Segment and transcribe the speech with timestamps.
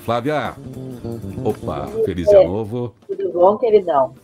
[0.00, 0.56] Flávia.
[1.44, 2.94] Opa, feliz ano novo.
[3.06, 4.14] Tudo bom, queridão?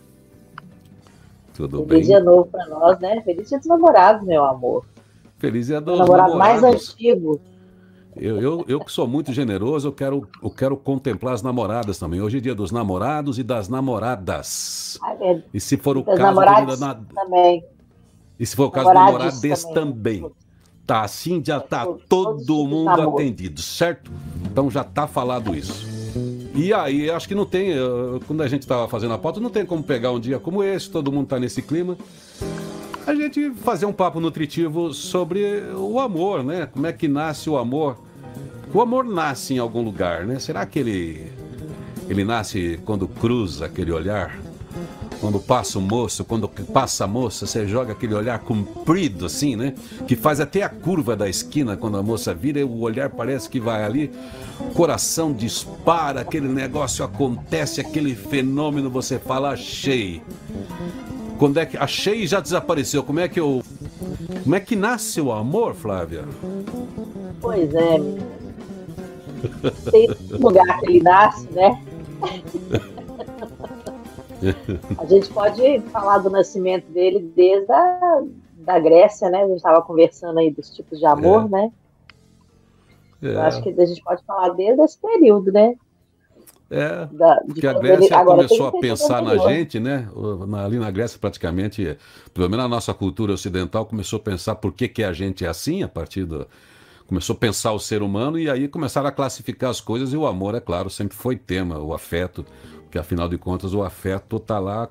[1.53, 2.01] Tudo feliz bem?
[2.01, 3.21] Feliz ano novo para nós, né?
[3.21, 4.85] Feliz dia dos namorados, meu amor.
[5.37, 7.39] Feliz dia dos namorado mais antigo.
[8.13, 12.21] Eu, eu, eu que sou muito generoso, eu quero, eu quero contemplar as namoradas também.
[12.21, 14.99] Hoje é dia dos namorados e das namoradas.
[15.21, 16.23] É, e se for o das caso...
[16.23, 16.95] Namorados na...
[16.95, 17.63] também.
[18.37, 20.23] E se for o caso do namorades também.
[20.23, 20.31] também.
[20.85, 24.11] Tá, assim já tá todo mundo atendido, certo?
[24.45, 25.87] Então já tá falado isso.
[26.53, 27.73] E aí, acho que não tem,
[28.27, 30.89] quando a gente tava fazendo a pauta, não tem como pegar um dia como esse,
[30.89, 31.97] todo mundo tá nesse clima.
[33.07, 36.67] A gente fazer um papo nutritivo sobre o amor, né?
[36.67, 37.97] Como é que nasce o amor?
[38.73, 40.37] O amor nasce em algum lugar, né?
[40.39, 41.31] Será que ele
[42.09, 44.39] ele nasce quando cruza aquele olhar?
[45.23, 49.73] Quando passa o moço, quando passa a moça, você joga aquele olhar comprido assim, né?
[50.05, 53.49] Que faz até a curva da esquina quando a moça vira e o olhar parece
[53.49, 54.11] que vai ali.
[54.59, 60.21] O coração dispara, aquele negócio acontece, aquele fenômeno, você fala, achei.
[61.39, 63.01] Quando é que achei e já desapareceu?
[63.01, 63.63] Como é que eu.
[64.43, 66.25] Como é que nasce o amor, Flávia?
[67.39, 67.95] Pois é.
[69.89, 71.81] Tem lugar que ele nasce, né?
[74.97, 78.21] A gente pode falar do nascimento dele desde a
[78.63, 79.43] da Grécia, né?
[79.43, 81.49] A gente estava conversando aí dos tipos de amor, é.
[81.49, 81.71] né?
[83.21, 83.35] É.
[83.35, 85.75] Eu acho que a gente pode falar desde esse período, né?
[86.69, 90.09] É, da, porque a Grécia ele, começou a pensar na gente, né?
[90.65, 91.97] Ali na Grécia, praticamente,
[92.33, 95.47] pelo menos na nossa cultura ocidental, começou a pensar por que, que a gente é
[95.47, 96.47] assim a partir do.
[97.05, 100.25] Começou a pensar o ser humano e aí começaram a classificar as coisas e o
[100.25, 102.45] amor, é claro, sempre foi tema, o afeto,
[102.93, 104.87] porque afinal de contas o afeto está lá.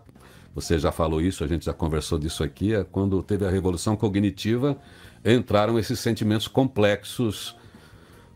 [0.57, 2.75] Você já falou isso, a gente já conversou disso aqui.
[2.75, 4.77] É quando teve a revolução cognitiva,
[5.25, 7.57] entraram esses sentimentos complexos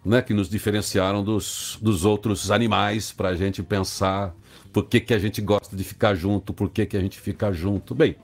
[0.04, 4.32] né, que nos diferenciaram dos, dos outros animais para a gente pensar
[4.72, 7.52] por que, que a gente gosta de ficar junto, por que, que a gente fica
[7.52, 7.92] junto.
[7.92, 8.14] Bem,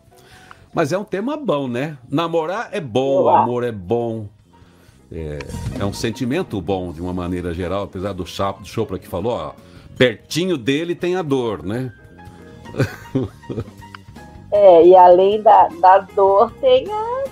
[0.73, 1.99] mas é um tema bom, né?
[2.09, 4.29] Namorar é bom, amor é bom.
[5.11, 5.41] É,
[5.81, 9.33] é um sentimento bom de uma maneira geral, apesar do Chapo, do Chopra que falou,
[9.33, 11.93] ó, pertinho dele tem a dor, né?
[14.53, 17.25] É, e além da, da dor tem a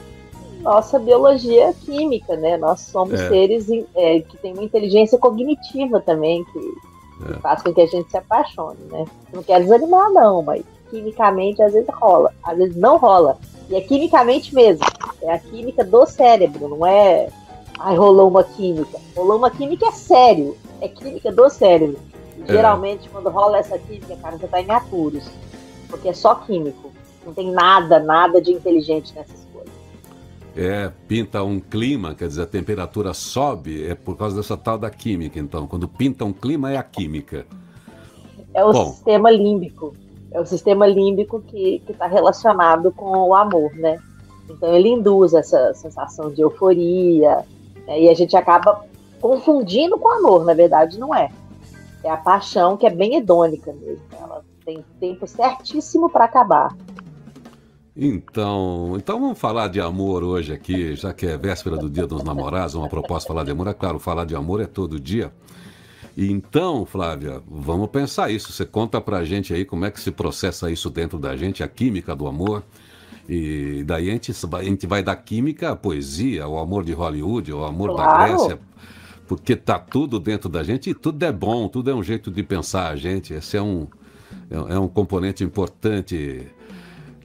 [0.62, 2.56] nossa biologia química, né?
[2.56, 3.28] Nós somos é.
[3.28, 7.34] seres é, que têm uma inteligência cognitiva também, que, é.
[7.34, 9.04] que, faz com que a gente se apaixone, né?
[9.34, 13.38] Não quer desanimar, não, mas quimicamente às vezes rola, às vezes não rola.
[13.68, 14.84] E é quimicamente mesmo.
[15.20, 17.28] É a química do cérebro, não é.
[17.78, 18.98] Ai, rolou uma química.
[19.14, 20.56] Rolou uma química é sério.
[20.80, 21.98] É química do cérebro.
[22.46, 22.52] É.
[22.52, 25.30] Geralmente, quando rola essa química, cara, você tá em apuros.
[25.88, 26.90] Porque é só químico.
[27.24, 29.72] Não tem nada, nada de inteligente nessas coisas.
[30.56, 34.90] É, pinta um clima, quer dizer, a temperatura sobe, é por causa dessa tal da
[34.90, 35.66] química, então.
[35.66, 37.46] Quando pinta um clima, é a química.
[38.54, 39.94] É o Bom, sistema límbico.
[40.32, 43.98] É o sistema límbico que está relacionado com o amor, né?
[44.48, 47.44] Então ele induz essa sensação de euforia,
[47.86, 48.00] né?
[48.00, 48.84] e a gente acaba
[49.20, 51.30] confundindo com amor, na verdade não é.
[52.02, 54.02] É a paixão que é bem hedônica mesmo.
[54.18, 56.74] Ela tem tempo certíssimo para acabar.
[57.96, 62.22] Então, então vamos falar de amor hoje aqui, já que é véspera do Dia dos
[62.22, 63.66] Namorados, uma proposta falar de amor.
[63.66, 65.32] É claro, falar de amor é todo dia.
[66.16, 68.52] Então, Flávia, vamos pensar isso.
[68.52, 71.68] Você conta pra gente aí como é que se processa isso dentro da gente, a
[71.68, 72.62] química do amor.
[73.28, 77.52] E daí a gente, a gente vai da química à poesia, ao amor de Hollywood,
[77.52, 78.10] ao amor claro.
[78.10, 78.58] da Grécia,
[79.30, 82.42] porque tá tudo dentro da gente e tudo é bom, tudo é um jeito de
[82.42, 83.32] pensar a gente.
[83.32, 83.86] Esse é um,
[84.50, 86.48] é, é um componente importante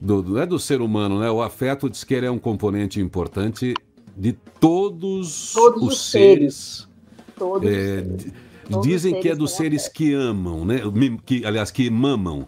[0.00, 1.28] do, do, é do ser humano, né?
[1.28, 3.74] O afeto diz que ele é um componente importante
[4.16, 6.54] de todos, todos os, os seres.
[6.54, 6.88] seres.
[7.36, 8.06] Todos é,
[8.70, 10.76] todos dizem que é dos seres que amam, né?
[11.24, 12.46] Que, aliás, que mamam.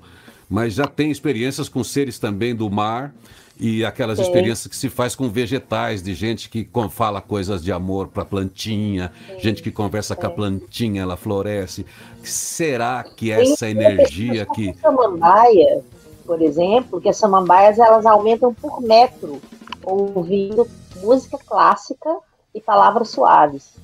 [0.48, 3.12] Mas já tem experiências com seres também do mar
[3.58, 4.24] e aquelas Sim.
[4.24, 9.12] experiências que se faz com vegetais, de gente que fala coisas de amor para plantinha,
[9.26, 9.40] Sim.
[9.40, 10.20] gente que conversa Sim.
[10.20, 11.84] com a plantinha, ela floresce.
[12.22, 14.74] Será que essa energia que.
[14.80, 15.82] Samambaia,
[16.24, 19.40] por exemplo, que as samambaias elas aumentam por metro,
[19.82, 20.66] ouvindo
[21.02, 22.16] música clássica
[22.54, 23.76] e palavras suaves.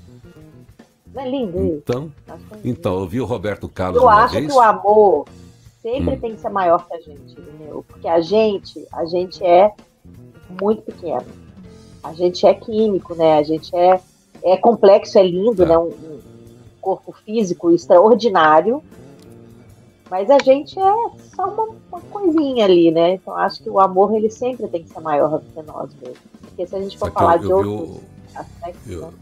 [1.13, 1.77] Não é lindo isso?
[1.77, 2.13] Então,
[2.65, 4.03] então eu vi o Roberto Carlos.
[4.03, 4.47] Eu acho vez.
[4.47, 5.27] que o amor
[5.85, 6.19] sempre hum.
[6.19, 7.85] tem que ser maior que a gente, entendeu?
[7.87, 9.71] Porque a gente, a gente é
[10.63, 11.27] muito pequeno.
[12.03, 13.37] A gente é químico, né?
[13.37, 14.01] A gente é,
[14.43, 15.67] é complexo, é lindo, tá.
[15.67, 15.79] né?
[15.79, 16.21] Um, um,
[16.81, 18.83] corpo físico extraordinário,
[20.11, 20.95] mas a gente é
[21.35, 23.15] só uma, uma, coisinha ali, né?
[23.15, 26.19] Então acho que o amor ele sempre tem que ser maior do que nós mesmos.
[26.43, 28.03] Porque se a gente for falar de outros
[28.35, 28.91] aspectos.
[28.91, 29.13] Eu, né?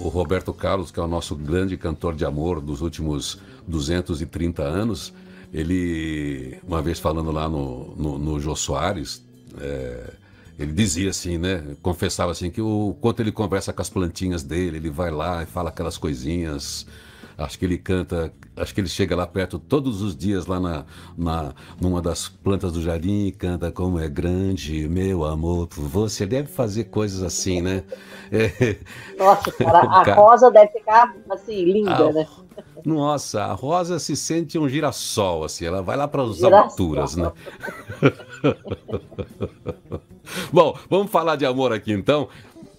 [0.00, 5.12] o Roberto Carlos, que é o nosso grande cantor de amor dos últimos 230 anos,
[5.52, 9.24] ele, uma vez falando lá no, no, no Jô Soares,
[9.58, 10.12] é,
[10.58, 11.76] ele dizia assim, né?
[11.82, 15.46] Confessava assim que o quanto ele conversa com as plantinhas dele, ele vai lá e
[15.46, 16.86] fala aquelas coisinhas
[17.40, 20.84] Acho que ele canta, acho que ele chega lá perto todos os dias, lá na,
[21.16, 26.26] na numa das plantas do jardim e canta como é grande, meu amor você.
[26.26, 27.82] Deve fazer coisas assim, né?
[28.32, 28.76] É...
[29.18, 32.12] Nossa, cara, a Rosa deve ficar assim, linda, a...
[32.12, 32.28] né?
[32.84, 37.30] Nossa, a Rosa se sente um girassol, assim, ela vai lá para as alturas, né?
[40.52, 42.28] Bom, vamos falar de amor aqui então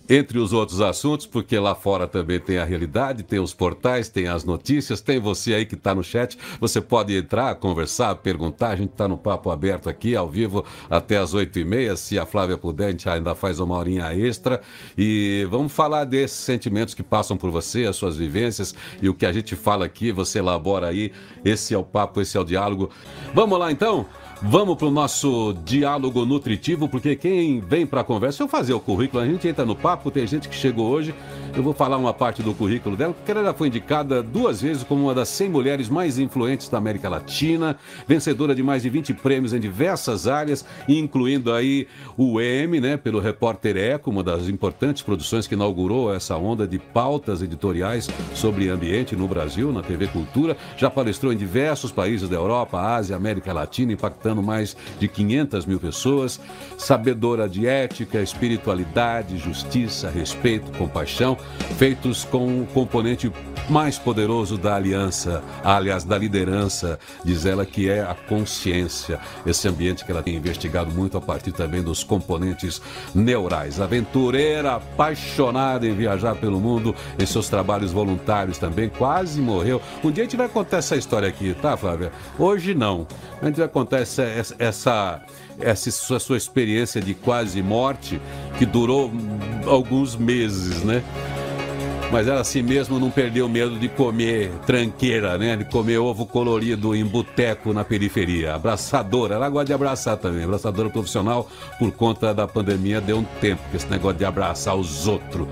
[0.10, 4.28] entre os outros assuntos, porque lá fora também tem a realidade, tem os portais, tem
[4.28, 6.38] as notícias, tem você aí que está no chat.
[6.60, 8.70] Você pode entrar, conversar, perguntar.
[8.70, 11.96] A gente está no papo aberto aqui, ao vivo, até as oito e meia.
[11.96, 14.62] Se a Flávia puder, a gente ainda faz uma horinha extra.
[14.98, 19.26] E vamos falar desses sentimentos que passam por você, as suas vivências e o que
[19.26, 21.12] a gente fala aqui, você elabora aí.
[21.44, 22.90] Esse é o papo, esse é o diálogo.
[23.34, 24.06] Vamos lá então?
[24.44, 28.80] Vamos para o nosso diálogo nutritivo, porque quem vem para a conversa, eu fazer o
[28.80, 31.14] currículo, a gente entra no papo, tem gente que chegou hoje,
[31.56, 35.04] eu vou falar uma parte do currículo dela, porque ela foi indicada duas vezes como
[35.04, 37.78] uma das 100 mulheres mais influentes da América Latina,
[38.08, 43.20] vencedora de mais de 20 prêmios em diversas áreas, incluindo aí o M, né, pelo
[43.20, 49.16] Repórter Eco, uma das importantes produções que inaugurou essa onda de pautas editoriais sobre ambiente
[49.16, 53.94] no Brasil, na TV Cultura, já palestrou em diversos países da Europa, Ásia, América Latina,
[53.94, 56.40] impactando mais de 500 mil pessoas,
[56.78, 61.36] sabedora de ética, espiritualidade, justiça, respeito, compaixão,
[61.78, 63.32] feitos com o componente
[63.70, 70.04] mais poderoso da aliança, aliás, da liderança, diz ela que é a consciência, esse ambiente
[70.04, 72.82] que ela tem investigado muito a partir também dos componentes
[73.16, 73.80] neurais.
[73.80, 79.82] Aventureira, apaixonada em viajar pelo mundo, em seus trabalhos voluntários também, quase morreu.
[80.04, 82.12] Um dia a gente vai contar essa história aqui, tá, Flávia?
[82.38, 83.08] Hoje não.
[83.42, 85.22] A gente vai contar essa, essa, essa,
[85.60, 88.22] essa sua experiência de quase morte,
[88.58, 89.12] que durou
[89.66, 91.04] alguns meses, né?
[92.12, 95.56] Mas ela assim mesmo não perdeu medo de comer tranqueira, né?
[95.56, 98.54] De comer ovo colorido em boteco na periferia.
[98.54, 100.44] Abraçadora, ela gosta de abraçar também.
[100.44, 105.08] Abraçadora profissional, por conta da pandemia, deu um tempo que esse negócio de abraçar os
[105.08, 105.48] outros.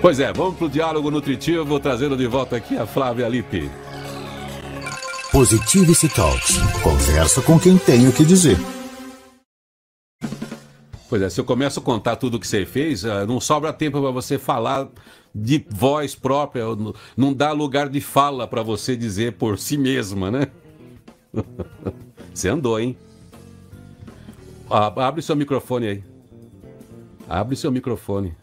[0.00, 3.68] Pois é, vamos pro diálogo nutritivo, trazendo de volta aqui a Flávia Lippe.
[5.32, 6.56] Positivity Talks.
[6.82, 8.56] Conversa com quem tem o que dizer.
[11.08, 13.72] Pois é, se eu começo a contar tudo o que você fez, ah, não sobra
[13.72, 14.88] tempo para você falar
[15.34, 16.64] de voz própria,
[17.16, 20.48] não dá lugar de fala para você dizer por si mesma, né?
[22.32, 22.96] Você andou, hein?
[24.68, 26.04] Abre seu microfone aí.
[27.28, 28.34] Abre seu microfone.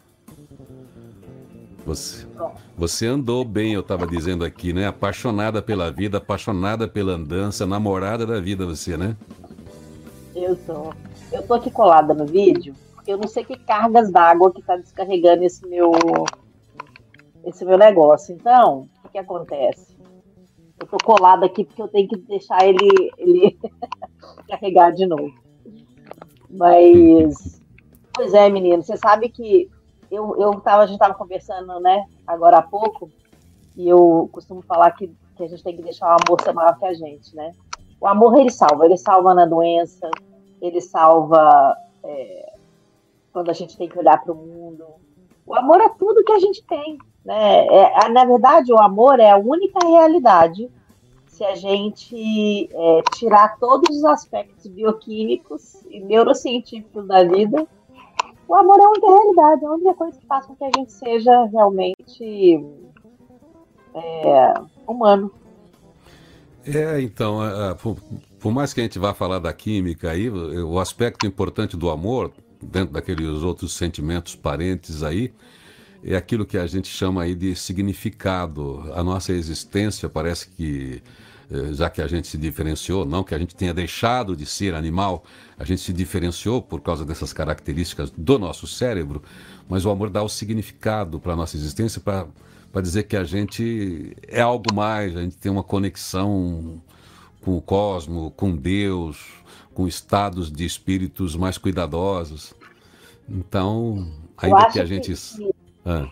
[1.86, 2.26] Você,
[2.76, 4.86] você andou bem, eu estava dizendo aqui, né?
[4.86, 9.16] Apaixonada pela vida, apaixonada pela andança, namorada da vida, você, né?
[10.34, 10.92] Eu tô.
[11.30, 14.76] Eu tô aqui colada no vídeo, porque eu não sei que cargas d'água que tá
[14.76, 15.92] descarregando esse meu
[17.44, 18.34] esse meu negócio.
[18.34, 19.94] Então, o que acontece?
[20.80, 23.58] Eu tô colada aqui porque eu tenho que deixar ele, ele
[24.48, 25.32] carregar de novo.
[26.50, 27.60] Mas,
[28.14, 29.68] pois é, menino, você sabe que
[30.14, 33.10] eu, eu tava, a gente estava conversando, né, agora há pouco,
[33.76, 36.78] e eu costumo falar que, que a gente tem que deixar o amor ser maior
[36.78, 37.52] que a gente, né?
[38.00, 40.10] O amor, ele salva, ele salva na doença,
[40.60, 42.52] ele salva é,
[43.32, 44.84] quando a gente tem que olhar para o mundo.
[45.46, 47.66] O amor é tudo que a gente tem, né?
[47.66, 50.70] É, na verdade, o amor é a única realidade
[51.26, 57.66] se a gente é, tirar todos os aspectos bioquímicos e neurocientíficos da vida
[58.48, 60.70] o amor é a única realidade, é a única coisa que faz com que a
[60.76, 62.64] gente seja realmente
[63.94, 64.54] é,
[64.86, 65.30] humano.
[66.66, 67.96] É, então, é, é, por,
[68.38, 72.32] por, mais que a gente vá falar da química aí, o aspecto importante do amor,
[72.62, 75.32] dentro daqueles outros sentimentos parentes aí,
[76.02, 78.92] é aquilo que a gente chama aí de significado.
[78.94, 81.02] A nossa existência parece que
[81.72, 85.24] já que a gente se diferenciou, não que a gente tenha deixado de ser animal,
[85.58, 89.22] a gente se diferenciou por causa dessas características do nosso cérebro,
[89.68, 94.16] mas o amor dá o significado para a nossa existência, para dizer que a gente
[94.26, 96.80] é algo mais, a gente tem uma conexão
[97.40, 99.18] com o cosmos, com Deus,
[99.74, 102.54] com estados de espíritos mais cuidadosos.
[103.28, 105.14] Então, ainda que a gente.
[105.14, 106.08] Que, ah.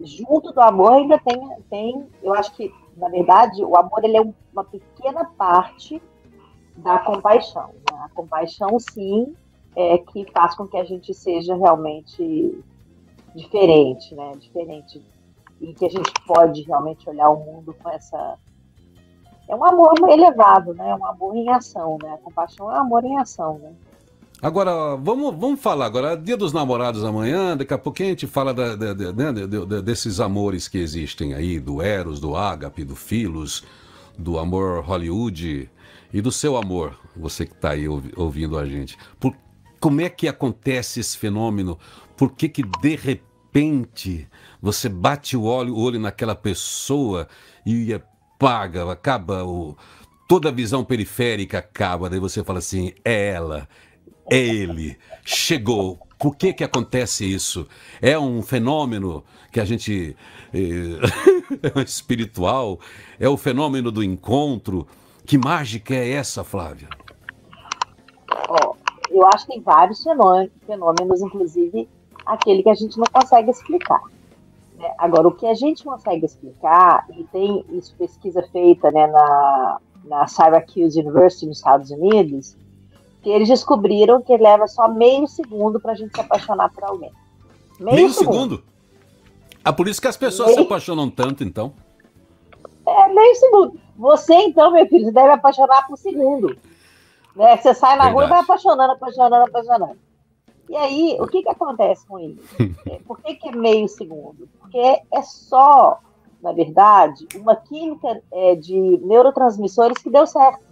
[0.00, 4.22] Junto do amor ainda tem, tem, eu acho que na verdade, o amor ele é
[4.52, 6.02] uma pequena parte
[6.76, 7.70] da compaixão.
[7.90, 7.98] Né?
[8.02, 9.34] A compaixão, sim,
[9.76, 12.62] é que faz com que a gente seja realmente
[13.34, 14.32] diferente, né?
[14.36, 15.02] Diferente
[15.60, 18.38] e que a gente pode realmente olhar o mundo com essa.
[19.48, 20.90] É um amor elevado, né?
[20.90, 22.12] É um amor em ação, né?
[22.14, 23.72] A compaixão é um amor em ação, né?
[24.40, 28.54] Agora, vamos, vamos falar agora, dia dos namorados amanhã, daqui a pouquinho a gente fala
[28.54, 29.32] da, da, da, né,
[29.82, 33.64] desses amores que existem aí, do Eros, do Ágape, do Filos,
[34.16, 35.68] do amor Hollywood
[36.12, 38.96] e do seu amor, você que está aí ouvindo a gente.
[39.18, 39.34] Por,
[39.80, 41.76] como é que acontece esse fenômeno?
[42.16, 44.28] Por que que de repente
[44.62, 47.26] você bate o olho, o olho naquela pessoa
[47.66, 49.76] e apaga, acaba o,
[50.28, 53.68] toda a visão periférica acaba, daí você fala assim, é ela,
[54.30, 55.98] é ele, chegou.
[56.18, 57.66] Por que que acontece isso?
[58.02, 60.16] É um fenômeno que a gente
[60.52, 62.80] é, espiritual?
[63.18, 64.86] É o fenômeno do encontro?
[65.24, 66.88] Que mágica é essa, Flávia?
[68.48, 68.74] Oh,
[69.10, 71.88] eu acho que tem vários fenômenos, inclusive
[72.26, 74.00] aquele que a gente não consegue explicar.
[74.76, 74.92] Né?
[74.98, 80.26] Agora, o que a gente consegue explicar, e tem isso pesquisa feita né, na, na
[80.26, 82.56] Syracuse University nos Estados Unidos,
[83.22, 87.12] que eles descobriram que leva só meio segundo para a gente se apaixonar por alguém.
[87.78, 88.56] Meio, meio segundo.
[88.56, 88.64] segundo?
[89.64, 90.60] Ah, por isso que as pessoas meio...
[90.60, 91.72] se apaixonam tanto, então.
[92.86, 93.80] É, meio segundo.
[93.96, 96.56] Você, então, meu filho, deve apaixonar por segundo.
[97.34, 97.56] Né?
[97.56, 98.14] Você sai na Verdade.
[98.14, 99.98] rua e vai apaixonando, apaixonando, apaixonando.
[100.68, 102.18] E aí, o que, que acontece com?
[102.18, 104.48] É, por que, que é meio segundo?
[104.60, 105.98] Porque é só,
[106.42, 110.67] na verdade, uma química é, de neurotransmissores que deu certo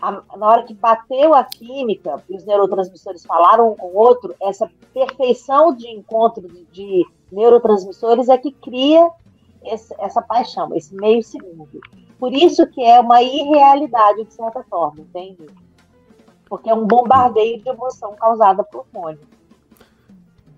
[0.00, 4.34] a, na hora que bateu a química e os neurotransmissores falaram um com o outro,
[4.40, 9.10] essa perfeição de encontro de, de neurotransmissores é que cria
[9.64, 11.80] esse, essa paixão, esse meio segundo.
[12.18, 15.46] Por isso que é uma irrealidade, de certa forma, entende?
[16.48, 19.20] Porque é um bombardeio de emoção causada por hormônio.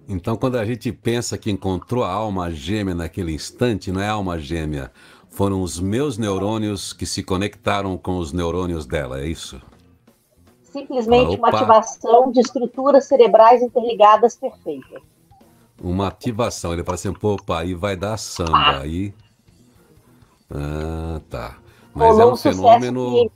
[0.08, 4.38] Então, quando a gente pensa que encontrou a alma gêmea naquele instante, não é alma
[4.38, 4.90] gêmea,
[5.32, 9.60] foram os meus neurônios que se conectaram com os neurônios dela, é isso?
[10.62, 15.02] Simplesmente uma ativação de estruturas cerebrais interligadas perfeitas.
[15.82, 16.72] Uma ativação.
[16.72, 18.52] Ele fala assim, pô, aí vai dar samba.
[18.52, 18.80] Ah.
[18.80, 19.14] Aí.
[20.50, 21.58] Ah, tá.
[21.94, 23.30] Mas é um fenômeno.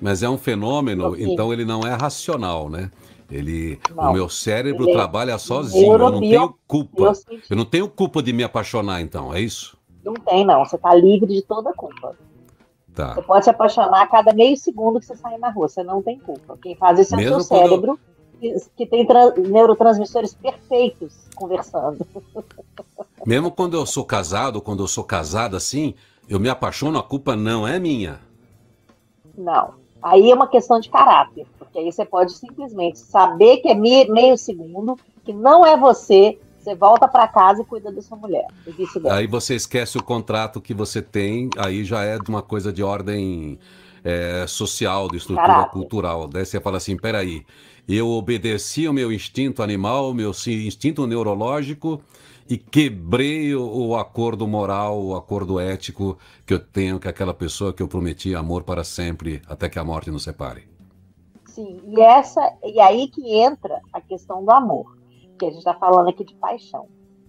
[0.00, 2.90] Mas é um fenômeno, então ele não é racional, né?
[3.30, 5.92] Ele, não, o meu cérebro ele é trabalha sozinho.
[5.92, 7.12] Eu não tenho culpa.
[7.48, 9.78] Eu não tenho culpa de me apaixonar, então, é isso?
[10.04, 10.64] Não tem, não.
[10.64, 12.16] Você está livre de toda culpa.
[12.94, 13.14] Tá.
[13.14, 15.68] Você pode se apaixonar a cada meio segundo que você sair na rua.
[15.68, 16.58] Você não tem culpa.
[16.60, 17.98] Quem faz isso Mesmo é o seu cérebro,
[18.42, 18.60] eu...
[18.76, 19.06] que, tem
[19.48, 22.06] neurotransmissores perfeitos conversando.
[23.24, 25.94] Mesmo quando eu sou casado, quando eu sou casada assim,
[26.28, 28.20] eu me apaixono, a culpa não é minha.
[29.36, 29.74] Não.
[30.02, 34.36] Aí é uma questão de caráter, porque aí você pode simplesmente saber que é meio
[34.38, 38.46] segundo, que não é você, você volta para casa e cuida da sua mulher.
[39.10, 42.82] Aí você esquece o contrato que você tem, aí já é de uma coisa de
[42.82, 43.58] ordem
[44.04, 45.72] é, social, de estrutura Caráter.
[45.72, 46.28] cultural.
[46.28, 47.44] Daí você fala assim: peraí,
[47.88, 52.02] eu obedeci o meu instinto animal, meu instinto neurológico
[52.48, 57.72] e quebrei o, o, acordo moral, o acordo ético que eu tenho com aquela pessoa
[57.72, 60.68] que eu prometi amor para sempre, até que a morte nos separe.
[61.46, 64.99] Sim, e essa e aí que entra a questão do amor
[65.40, 66.86] que a gente está falando aqui de paixão.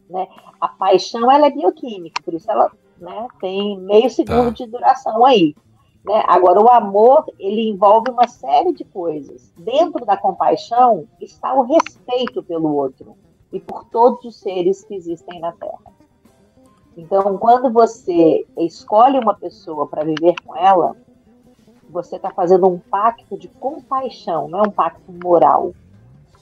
[0.10, 0.28] Né?
[0.60, 4.52] A paixão ela é bioquímica, por isso ela né, tem meio segundo tá.
[4.52, 5.56] de duração aí.
[6.04, 6.22] Né?
[6.28, 9.54] Agora, o amor ele envolve uma série de coisas.
[9.58, 13.16] Dentro da compaixão está o respeito pelo outro
[13.54, 15.80] e por todos os seres que existem na Terra.
[16.98, 20.98] Então, quando você escolhe uma pessoa para viver com ela,
[21.90, 25.74] você está fazendo um pacto de compaixão, não é um pacto moral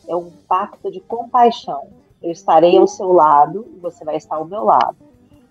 [0.10, 1.88] é um pacto de compaixão.
[2.22, 4.98] Eu estarei ao seu lado e você vai estar ao meu lado.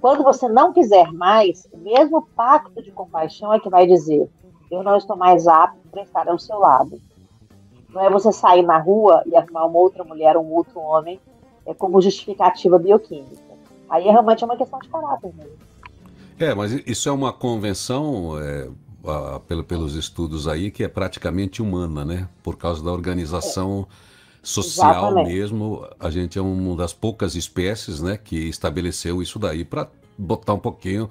[0.00, 4.28] Quando você não quiser mais, o mesmo pacto de compaixão é que vai dizer:
[4.70, 7.00] eu não estou mais apto para estar ao seu lado.
[7.88, 11.18] Não é você sair na rua e arrumar uma outra mulher, um outro homem,
[11.64, 13.48] é como justificativa bioquímica.
[13.88, 15.56] Aí é realmente uma questão de caráter mesmo.
[16.38, 18.68] É, mas isso é uma convenção, é,
[19.06, 22.28] a, pelo, pelos estudos aí, que é praticamente humana, né?
[22.42, 23.86] Por causa da organização.
[24.04, 24.07] É
[24.42, 25.32] social Exatamente.
[25.32, 30.54] mesmo, a gente é uma das poucas espécies, né, que estabeleceu isso daí para botar
[30.54, 31.10] um pouquinho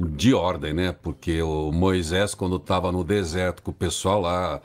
[0.00, 0.94] de ordem, né?
[1.02, 4.60] Porque o Moisés, quando estava no deserto com o pessoal lá,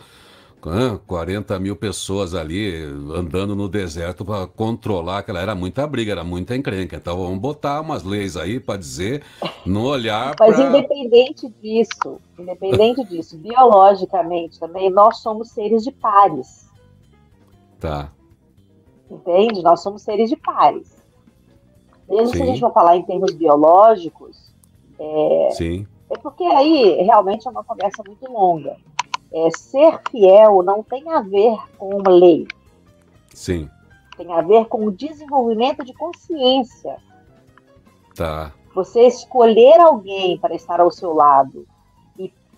[1.06, 2.84] 40 mil pessoas ali
[3.14, 6.96] andando no deserto para controlar aquela era muita briga, era muita encrenca.
[6.96, 9.24] Então vamos botar umas leis aí para dizer,
[9.66, 10.68] não olhar Mas pra...
[10.68, 16.67] independente disso, independente disso, biologicamente também nós somos seres de pares.
[17.80, 18.12] Tá.
[19.10, 19.62] Entende?
[19.62, 20.98] Nós somos seres de pares.
[22.10, 22.38] Mesmo Sim.
[22.38, 24.54] se a gente for falar em termos biológicos,
[25.00, 25.88] é, Sim.
[26.10, 28.78] é porque aí realmente é uma conversa muito longa.
[29.32, 32.48] É, ser fiel não tem a ver com lei.
[33.34, 33.70] Sim.
[34.16, 36.98] Tem a ver com o desenvolvimento de consciência.
[38.16, 38.52] Tá.
[38.74, 41.68] Você escolher alguém para estar ao seu lado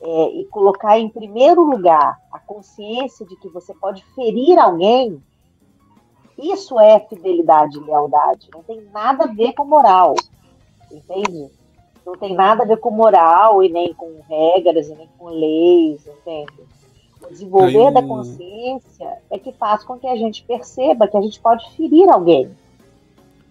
[0.02, 5.22] é, e colocar em primeiro lugar a consciência de que você pode ferir alguém,
[6.38, 8.50] isso é fidelidade e lealdade.
[8.54, 10.16] Não tem nada a ver com moral.
[10.90, 11.50] Entende?
[12.06, 16.08] Não tem nada a ver com moral e nem com regras e nem com leis,
[16.08, 16.64] entende?
[17.22, 17.94] O desenvolver Aí...
[17.94, 22.10] da consciência é que faz com que a gente perceba que a gente pode ferir
[22.10, 22.50] alguém.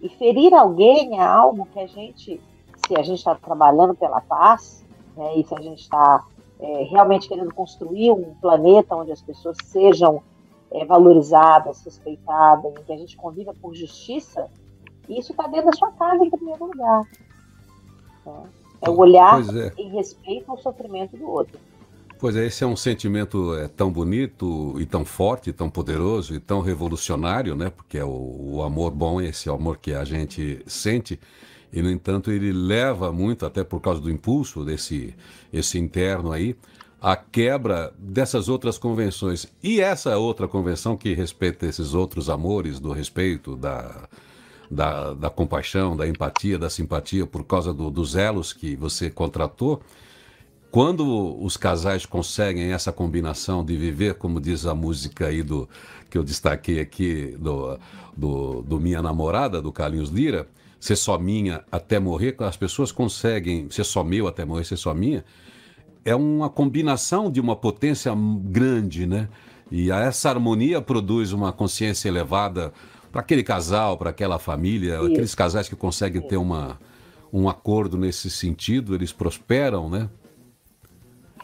[0.01, 2.41] E ferir alguém é algo que a gente,
[2.87, 4.85] se a gente está trabalhando pela paz,
[5.17, 6.25] né, e se a gente está
[6.61, 10.23] é, realmente querendo construir um planeta onde as pessoas sejam
[10.71, 14.49] é, valorizadas, respeitadas, em que a gente conviva por justiça,
[15.09, 17.03] isso está dentro da sua casa em primeiro lugar.
[18.27, 18.43] Né?
[18.83, 19.73] É o olhar é.
[19.77, 21.59] em respeito ao sofrimento do outro.
[22.21, 26.41] Pois é, esse é um sentimento é, tão bonito e tão forte, tão poderoso e
[26.41, 27.71] tão revolucionário, né?
[27.71, 31.19] Porque é o, o amor bom, esse amor que a gente sente,
[31.73, 35.15] e no entanto ele leva muito, até por causa do impulso desse
[35.53, 36.57] esse interno aí,
[37.01, 39.47] a quebra dessas outras convenções.
[39.63, 44.09] E essa outra convenção que respeita esses outros amores, do respeito, da,
[44.71, 49.81] da, da compaixão, da empatia, da simpatia, por causa do, dos elos que você contratou
[50.71, 55.69] quando os casais conseguem essa combinação de viver, como diz a música aí do
[56.11, 57.79] que eu destaquei aqui do,
[58.17, 60.47] do, do Minha Namorada, do Carlinhos Lira,
[60.79, 64.95] ser só minha até morrer, as pessoas conseguem ser só meu até morrer, ser só
[64.95, 65.25] minha,
[66.05, 69.29] é uma combinação de uma potência grande, né?
[69.71, 72.73] E essa harmonia produz uma consciência elevada
[73.13, 75.07] para aquele casal, para aquela família, Isso.
[75.07, 76.79] aqueles casais que conseguem ter uma,
[77.33, 80.09] um acordo nesse sentido, eles prosperam, né?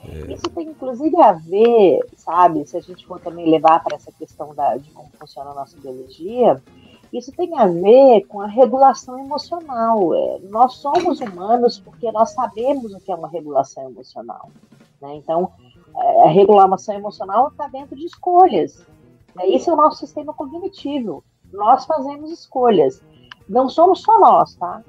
[0.07, 0.33] É...
[0.35, 4.55] Isso tem inclusive a ver, sabe, se a gente for também levar para essa questão
[4.55, 6.63] da, de como funciona a nossa biologia,
[7.17, 10.13] isso tem a ver com a regulação emocional.
[10.15, 14.51] É, nós somos humanos porque nós sabemos o que é uma regulação emocional.
[15.01, 15.15] Né?
[15.15, 15.53] Então,
[15.97, 18.85] é, a regulação emocional está dentro de escolhas.
[19.35, 19.49] Né?
[19.49, 21.23] Esse é o nosso sistema cognitivo.
[21.53, 23.01] Nós fazemos escolhas.
[23.49, 24.83] Não somos só nós, tá?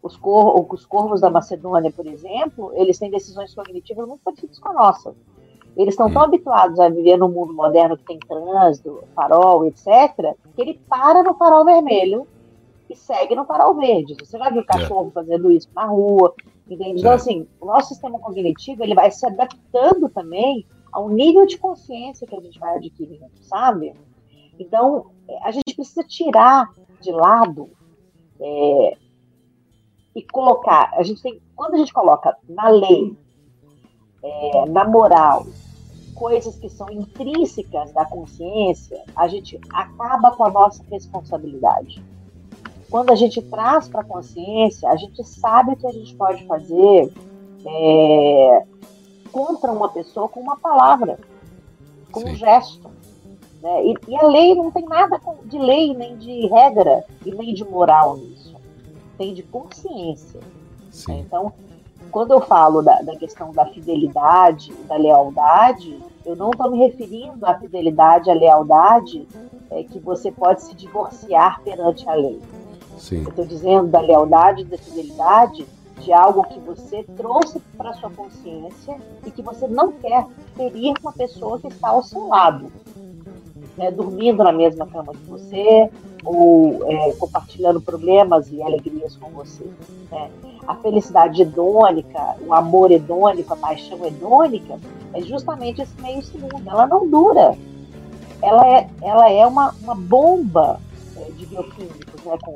[0.00, 4.68] Os, cor os corvos da Macedônia, por exemplo, eles têm decisões cognitivas muito parecidas com
[4.68, 5.16] a nossa.
[5.76, 6.24] Eles estão tão hum.
[6.24, 11.34] habituados a viver num mundo moderno que tem trânsito, farol, etc., que ele para no
[11.34, 12.26] farol vermelho
[12.88, 14.16] e segue no farol verde.
[14.18, 15.12] Você já viu cachorro é.
[15.12, 16.34] fazendo isso na rua,
[16.68, 17.00] entende?
[17.00, 17.16] Então, é.
[17.16, 22.34] assim, o nosso sistema cognitivo ele vai se adaptando também ao nível de consciência que
[22.34, 23.92] a gente vai adquirindo, sabe?
[24.58, 25.10] Então,
[25.42, 27.68] a gente precisa tirar de lado
[28.40, 28.96] é,
[30.14, 33.14] e colocar, a gente tem, quando a gente coloca na lei,
[34.22, 35.44] é, na moral,
[36.16, 42.02] coisas que são intrínsecas da consciência, a gente acaba com a nossa responsabilidade.
[42.90, 47.12] Quando a gente traz para a consciência, a gente sabe que a gente pode fazer
[47.64, 48.66] é,
[49.30, 51.18] contra uma pessoa com uma palavra,
[52.10, 52.30] com Sim.
[52.30, 52.90] um gesto.
[53.62, 53.86] Né?
[53.86, 57.64] E, e, a lei não tem nada de lei, nem de regra, e nem de
[57.64, 58.46] moral nisso
[59.16, 60.40] tem de consciência.
[60.90, 61.20] Sim.
[61.20, 61.52] Então,
[62.10, 67.44] quando eu falo da, da questão da fidelidade, da lealdade, eu não estou me referindo
[67.46, 69.26] à fidelidade, à lealdade
[69.70, 72.40] é, que você pode se divorciar perante a lei.
[72.98, 73.22] Sim.
[73.22, 75.66] Eu estou dizendo da lealdade e da fidelidade
[76.00, 81.12] de algo que você trouxe para sua consciência e que você não quer ferir uma
[81.12, 82.70] pessoa que está ao seu lado
[83.76, 85.90] né, dormindo na mesma cama que você,
[86.24, 89.64] ou é, compartilhando problemas e alegrias com você.
[90.10, 90.30] Né?
[90.66, 94.78] A felicidade hedônica, o amor hedônico, a paixão hedônica,
[95.12, 96.68] é justamente esse meio segundo.
[96.68, 97.56] Ela não dura.
[98.42, 100.80] Ela é, ela é uma, uma bomba
[101.16, 102.54] é, de bioquímicos, né, com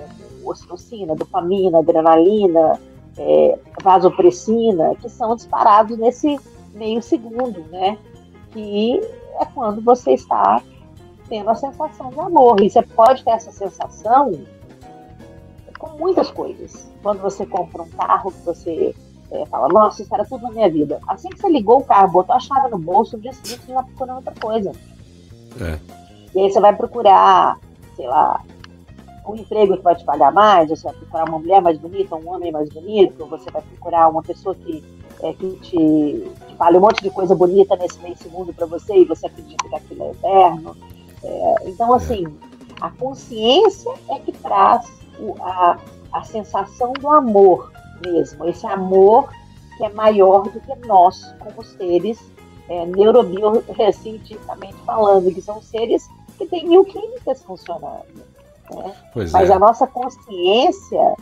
[0.48, 2.78] ocitocina, dopamina, adrenalina,
[3.16, 6.38] é, vasopressina, que são disparados nesse
[6.74, 7.98] meio segundo, né?
[8.52, 9.00] Que
[9.38, 10.62] é quando você está
[11.28, 12.60] tendo a sensação de amor.
[12.60, 14.32] E você pode ter essa sensação
[15.80, 16.86] com muitas coisas.
[17.02, 18.94] Quando você compra um carro que você
[19.32, 21.00] é, fala, nossa, isso era tudo na minha vida.
[21.08, 23.72] Assim que você ligou o carro, botou a chave no bolso, no dia seguinte você
[23.72, 24.72] vai procurando outra coisa.
[25.60, 25.78] É.
[26.34, 27.58] E aí você vai procurar,
[27.96, 28.44] sei lá,
[29.26, 32.28] um emprego que vai te pagar mais, você vai procurar uma mulher mais bonita, um
[32.28, 34.84] homem mais bonito, você vai procurar uma pessoa que,
[35.22, 35.76] é, que te,
[36.48, 39.68] te fale um monte de coisa bonita nesse meio segundo para você e você acredita
[39.68, 40.76] que aquilo é eterno.
[41.22, 42.26] É, então, assim,
[42.80, 45.78] a consciência é que traz o, a,
[46.12, 47.70] a sensação do amor
[48.04, 49.28] mesmo, esse amor
[49.76, 52.18] que é maior do que nós, como seres
[52.68, 58.04] é, neurobiocientificamente falando, que são seres que têm mil químicas funcionando.
[58.70, 58.94] Né?
[59.32, 59.52] Mas é.
[59.52, 61.16] a nossa consciência,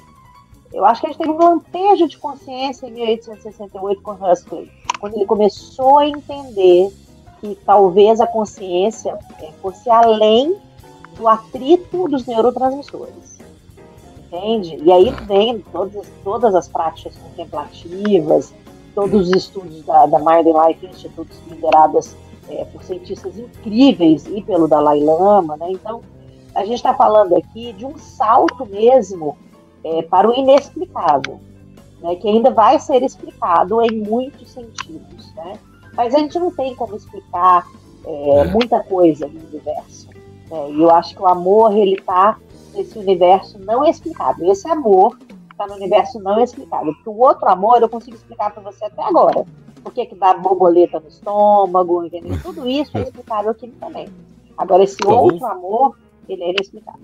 [0.72, 5.14] eu acho que a gente teve um lampejo de consciência em 1868 com Huxley, quando
[5.14, 6.92] ele começou a entender
[7.40, 10.56] que talvez a consciência é, fosse além
[11.16, 13.27] do atrito dos neurotransmissores.
[14.30, 14.78] Entende?
[14.82, 18.52] E aí vem todas, todas as práticas contemplativas,
[18.94, 22.14] todos os estudos da, da Mind Life Institute lideradas
[22.50, 25.68] é, por cientistas incríveis e pelo Dalai Lama, né?
[25.70, 26.02] Então,
[26.54, 29.36] a gente está falando aqui de um salto mesmo
[29.82, 31.40] é, para o inexplicável,
[32.00, 32.16] né?
[32.16, 35.58] Que ainda vai ser explicado em muitos sentidos, né?
[35.96, 37.66] Mas a gente não tem como explicar
[38.04, 38.44] é, é.
[38.44, 40.08] muita coisa no universo.
[40.50, 40.70] Né?
[40.70, 42.38] E eu acho que o amor ele está
[42.78, 44.44] nesse universo não explicado.
[44.50, 45.18] Esse amor
[45.50, 46.94] está no universo não explicado.
[46.94, 49.44] Porque o outro amor eu consigo explicar para você até agora.
[49.82, 52.38] Por que, que dá borboleta no estômago, entendeu?
[52.42, 54.08] Tudo isso é explicável aqui também.
[54.56, 55.96] Agora, esse então, outro amor,
[56.28, 57.00] ele é inexplicável.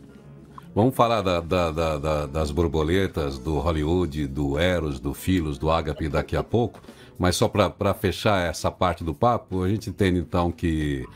[0.74, 6.08] Vamos falar da, da, da, das borboletas, do Hollywood, do Eros, do Filos, do Agape
[6.08, 6.80] daqui a pouco.
[7.16, 11.06] Mas só para fechar essa parte do papo, a gente entende então que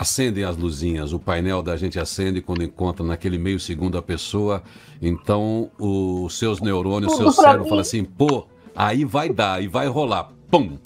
[0.00, 4.62] acendem as luzinhas, o painel da gente acende quando encontra naquele meio segundo a pessoa,
[5.02, 9.88] então os seus neurônios, o seu cérebro fala assim, pô, aí vai dar, e vai
[9.88, 10.78] rolar, pum.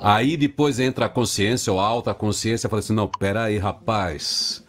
[0.00, 4.64] Aí depois entra a consciência ou a alta consciência fala assim, não, pera aí, rapaz,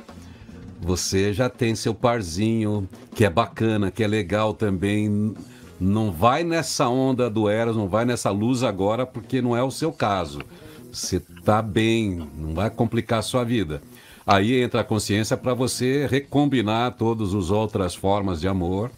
[0.81, 5.33] você já tem seu parzinho, que é bacana, que é legal também,
[5.79, 9.71] não vai nessa onda do Eros, não vai nessa luz agora, porque não é o
[9.71, 10.41] seu caso.
[10.93, 13.81] Você está bem, não vai complicar a sua vida.
[14.27, 18.91] Aí entra a consciência para você recombinar todas as outras formas de amor,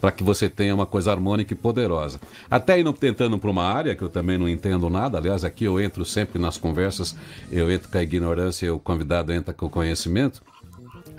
[0.00, 2.20] para que você tenha uma coisa harmônica e poderosa.
[2.50, 5.80] Até indo tentando para uma área que eu também não entendo nada, aliás, aqui eu
[5.80, 7.16] entro sempre nas conversas,
[7.52, 10.42] eu entro com a ignorância e o convidado entra com o conhecimento.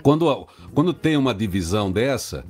[0.02, 2.44] Quando, quando tem uma divisão dessa,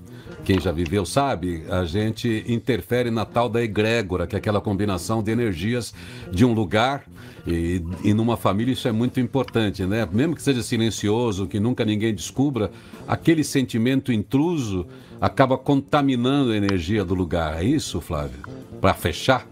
[0.44, 5.22] quem já viveu sabe, a gente interfere na tal da egrégora, que é aquela combinação
[5.22, 5.94] de energias
[6.30, 7.04] de um lugar
[7.46, 10.08] e, e numa família isso é muito importante, né?
[10.10, 12.70] Mesmo que seja silencioso, que nunca ninguém descubra,
[13.06, 14.86] aquele sentimento intruso
[15.20, 17.62] acaba contaminando a energia do lugar.
[17.62, 18.40] É isso, Flávio?
[18.80, 19.46] Para fechar?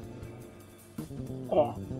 [1.51, 1.92] É.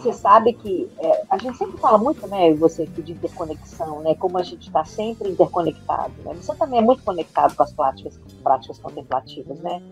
[0.00, 4.14] Você sabe que é, a gente sempre fala muito, né, você aqui de interconexão, né,
[4.14, 6.34] como a gente está sempre interconectado, né?
[6.34, 9.82] Você também é muito conectado com as práticas, práticas contemplativas, né?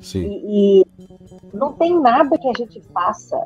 [0.00, 0.22] Sim.
[0.22, 0.86] E, e
[1.52, 3.44] não tem nada que a gente faça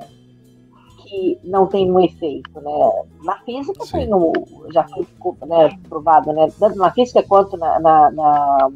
[1.02, 3.04] que não tem um efeito, né?
[3.24, 3.92] Na física Sim.
[3.92, 4.32] tem o,
[4.72, 5.06] já foi
[5.46, 6.52] né, provado, né?
[6.58, 8.70] Tanto na física quanto na, na, na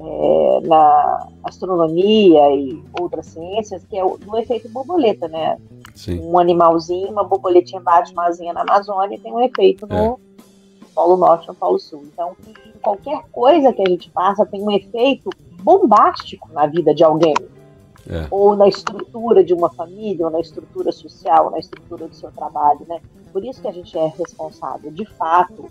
[0.00, 5.58] é, na astronomia e outras ciências, que é o do efeito borboleta, né?
[5.94, 6.20] Sim.
[6.20, 10.16] Um animalzinho, uma borboletinha bate uma asinha na Amazônia tem um efeito no é.
[10.94, 12.04] Polo Norte no Polo Sul.
[12.12, 12.36] Então,
[12.80, 15.30] qualquer coisa que a gente faça tem um efeito
[15.62, 17.34] bombástico na vida de alguém.
[18.08, 18.26] É.
[18.30, 22.30] Ou na estrutura de uma família, ou na estrutura social, ou na estrutura do seu
[22.30, 23.00] trabalho, né?
[23.32, 25.70] Por isso que a gente é responsável, de fato,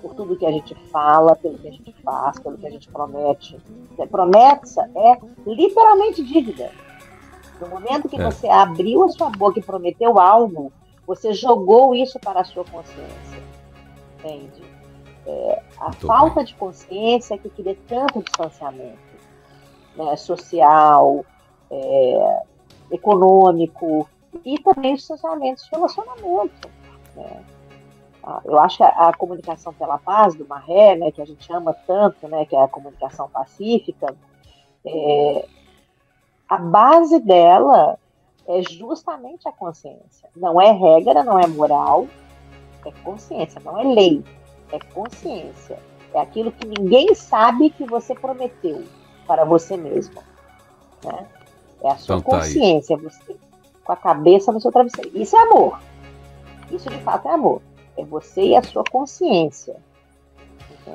[0.00, 2.88] por tudo que a gente fala, pelo que a gente faz, pelo que a gente
[2.88, 3.58] promete.
[3.98, 6.70] É, promessa é literalmente dívida.
[7.60, 8.24] No momento que é.
[8.24, 10.72] você abriu a sua boca e prometeu algo,
[11.06, 13.42] você jogou isso para a sua consciência.
[14.18, 14.62] Entende?
[15.26, 16.44] É, a Muito falta bem.
[16.44, 18.98] de consciência que cria tanto distanciamento
[19.96, 21.24] né, social,
[21.70, 22.42] é,
[22.90, 24.08] econômico
[24.44, 26.70] e também distanciamento de relacionamento.
[27.14, 27.44] Né?
[28.44, 31.74] Eu acho que a, a, comunicação pela paz do Marré, né, que a gente ama
[31.86, 34.14] tanto, né, que é a comunicação pacífica,
[34.84, 35.46] é,
[36.48, 37.98] a base dela
[38.46, 40.28] é justamente a consciência.
[40.36, 42.06] Não é regra, não é moral,
[42.84, 44.24] é consciência, não é lei,
[44.70, 45.78] é consciência.
[46.14, 48.84] É aquilo que ninguém sabe que você prometeu
[49.26, 50.22] para você mesmo.
[51.04, 51.26] Né?
[51.82, 53.36] É a sua então, tá consciência, você
[53.84, 55.10] com a cabeça no seu travesseiro.
[55.14, 55.80] Isso é amor.
[56.70, 57.60] Isso de fato é amor.
[57.96, 59.76] É você e a sua consciência.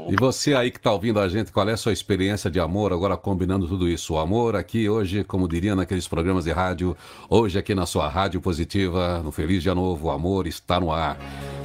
[0.09, 2.91] E você aí que está ouvindo a gente, qual é a sua experiência de amor,
[2.91, 4.13] agora combinando tudo isso?
[4.13, 6.95] O amor aqui hoje, como diria naqueles programas de rádio,
[7.29, 11.17] hoje aqui na sua Rádio Positiva, no Feliz Dia Novo, o amor está no ar.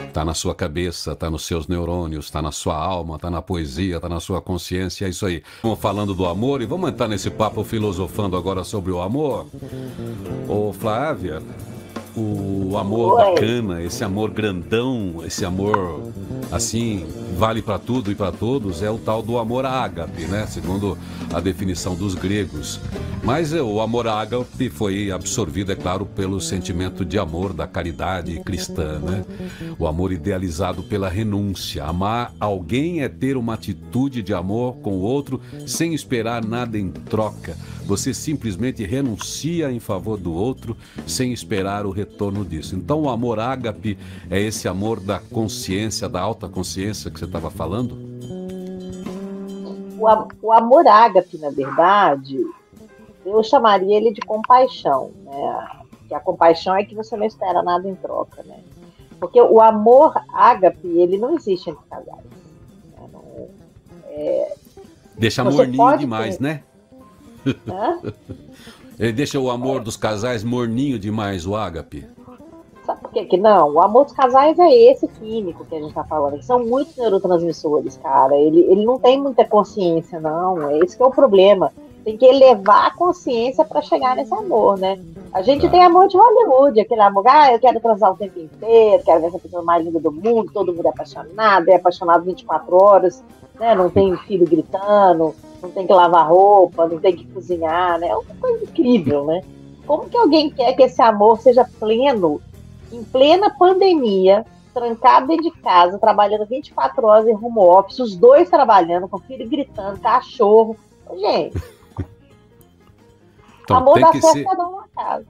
[0.06, 3.96] Está na sua cabeça, está nos seus neurônios, está na sua alma, está na poesia,
[3.96, 5.42] está na sua consciência, é isso aí.
[5.62, 9.46] Vamos falando do amor e vamos entrar nesse papo filosofando agora sobre o amor.
[10.46, 11.42] Ô Flávia,
[12.16, 16.12] o amor bacana, esse amor grandão, esse amor
[16.50, 17.06] assim,
[17.38, 20.46] vale para tudo e para todos, é o tal do amor ágape, né?
[20.46, 20.98] Segundo
[21.32, 22.78] a definição dos gregos.
[23.24, 28.38] Mas é, o amor ágape foi absorvido, é claro, pelo sentimento de amor da caridade
[28.40, 29.24] cristã, né?
[29.78, 31.84] O amor idealizado pela renúncia.
[31.84, 36.90] Amar alguém é ter uma atitude de amor com o outro sem esperar nada em
[36.90, 37.56] troca.
[37.92, 40.74] Você simplesmente renuncia em favor do outro
[41.06, 42.74] sem esperar o retorno disso.
[42.74, 43.98] Então, o amor ágape
[44.30, 47.94] é esse amor da consciência, da alta consciência que você estava falando?
[49.98, 52.42] O, o amor ágape, na verdade,
[53.26, 55.68] eu chamaria ele de compaixão, né?
[56.08, 58.60] Que a compaixão é que você não espera nada em troca, né?
[59.20, 62.24] Porque o amor ágape, ele não existe entre casais.
[62.96, 63.08] Né?
[63.12, 63.48] Não,
[64.06, 64.54] é...
[65.18, 66.42] Deixa morninho demais, ter...
[66.42, 66.62] né?
[68.98, 72.06] Ele deixa o amor dos casais morninho demais, o ágape.
[72.84, 73.74] Sabe por que, que não?
[73.74, 76.96] O amor dos casais é esse químico que a gente tá falando, que são muitos
[76.96, 78.36] neurotransmissores, cara.
[78.36, 80.68] Ele, ele não tem muita consciência, não.
[80.68, 81.72] É esse que é o problema.
[82.04, 84.98] Tem que elevar a consciência para chegar nesse amor, né?
[85.32, 85.68] A gente tá.
[85.70, 89.28] tem amor de Hollywood, aquele amor, ah, eu quero transar o tempo inteiro, quero ver
[89.28, 93.24] essa pessoa mais linda do mundo, todo mundo é apaixonado, é apaixonado 24 horas,
[93.58, 93.74] né?
[93.76, 98.08] Não tem filho gritando, não tem que lavar roupa, não tem que cozinhar, né?
[98.08, 99.42] É uma coisa incrível, né?
[99.86, 102.40] Como que alguém quer que esse amor seja pleno
[102.92, 104.44] em plena pandemia,
[104.74, 109.20] trancado dentro de casa, trabalhando 24 horas em home office, os dois trabalhando, com o
[109.20, 110.76] filho gritando, cachorro.
[111.18, 111.56] Gente,
[113.62, 114.44] então, amor dá certo ser...
[114.44, 115.26] cada um na casa.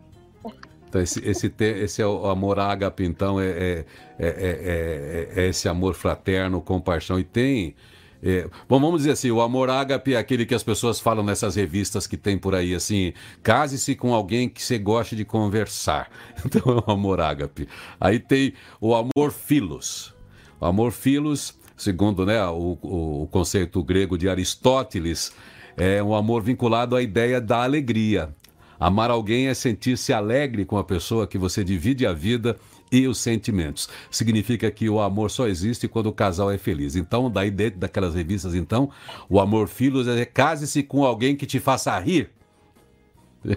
[0.88, 3.84] Então, esse, esse, esse é o amor ágape, então, é, é,
[4.18, 7.18] é, é, esse amor fraterno, compaixão.
[7.18, 7.74] E tem
[8.22, 11.56] é, bom, vamos dizer assim, o amor ágape é aquele que as pessoas falam nessas
[11.56, 16.08] revistas que tem por aí, assim, case-se com alguém que você goste de conversar.
[16.44, 17.68] Então é o amor ágape.
[18.00, 20.14] Aí tem o amor filos.
[20.60, 25.32] O amor filos, segundo né, o, o, conceito grego de Aristóteles,
[25.76, 28.34] é um amor vinculado à ideia da alegria.
[28.78, 32.56] Amar alguém é sentir-se alegre com a pessoa que você divide a vida
[32.92, 33.88] e os sentimentos.
[34.10, 36.94] Significa que o amor só existe quando o casal é feliz.
[36.94, 38.90] Então, daí dentro daquelas revistas, então,
[39.30, 42.30] o amor filos é case-se com alguém que te faça rir.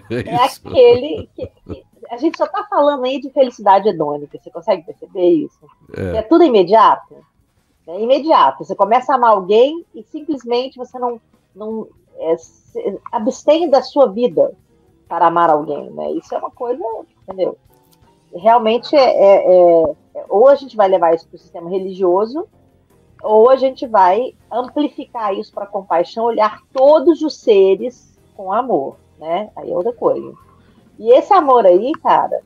[0.09, 1.51] É, é aquele que,
[2.09, 4.35] a gente só está falando aí de felicidade hedônica.
[4.35, 5.59] Você consegue perceber isso?
[5.95, 7.15] É, é tudo imediato.
[7.85, 8.63] É imediato.
[8.63, 11.21] Você começa a amar alguém e simplesmente você não,
[11.55, 12.35] não é,
[13.11, 14.53] abstém da sua vida
[15.07, 16.11] para amar alguém, né?
[16.13, 16.83] Isso é uma coisa,
[17.23, 17.55] entendeu?
[18.35, 19.83] Realmente é, é,
[20.15, 22.47] é, ou a gente vai levar isso para o sistema religioso,
[23.23, 29.49] ou a gente vai amplificar isso para compaixão, olhar todos os seres com amor, né?
[29.55, 30.33] Aí é outra coisa.
[30.99, 32.41] E esse amor aí, cara,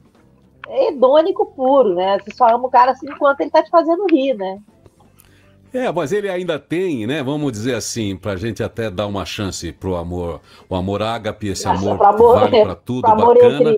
[0.67, 2.17] é hedônico puro, né?
[2.19, 4.60] Você só ama o cara assim enquanto ele tá te fazendo rir, né?
[5.73, 7.21] É, mas ele ainda tem, né?
[7.21, 11.67] Vamos dizer assim, pra gente até dar uma chance pro amor, o amor ágape, esse
[11.67, 13.78] amor, amor vale para tudo, amor bacana.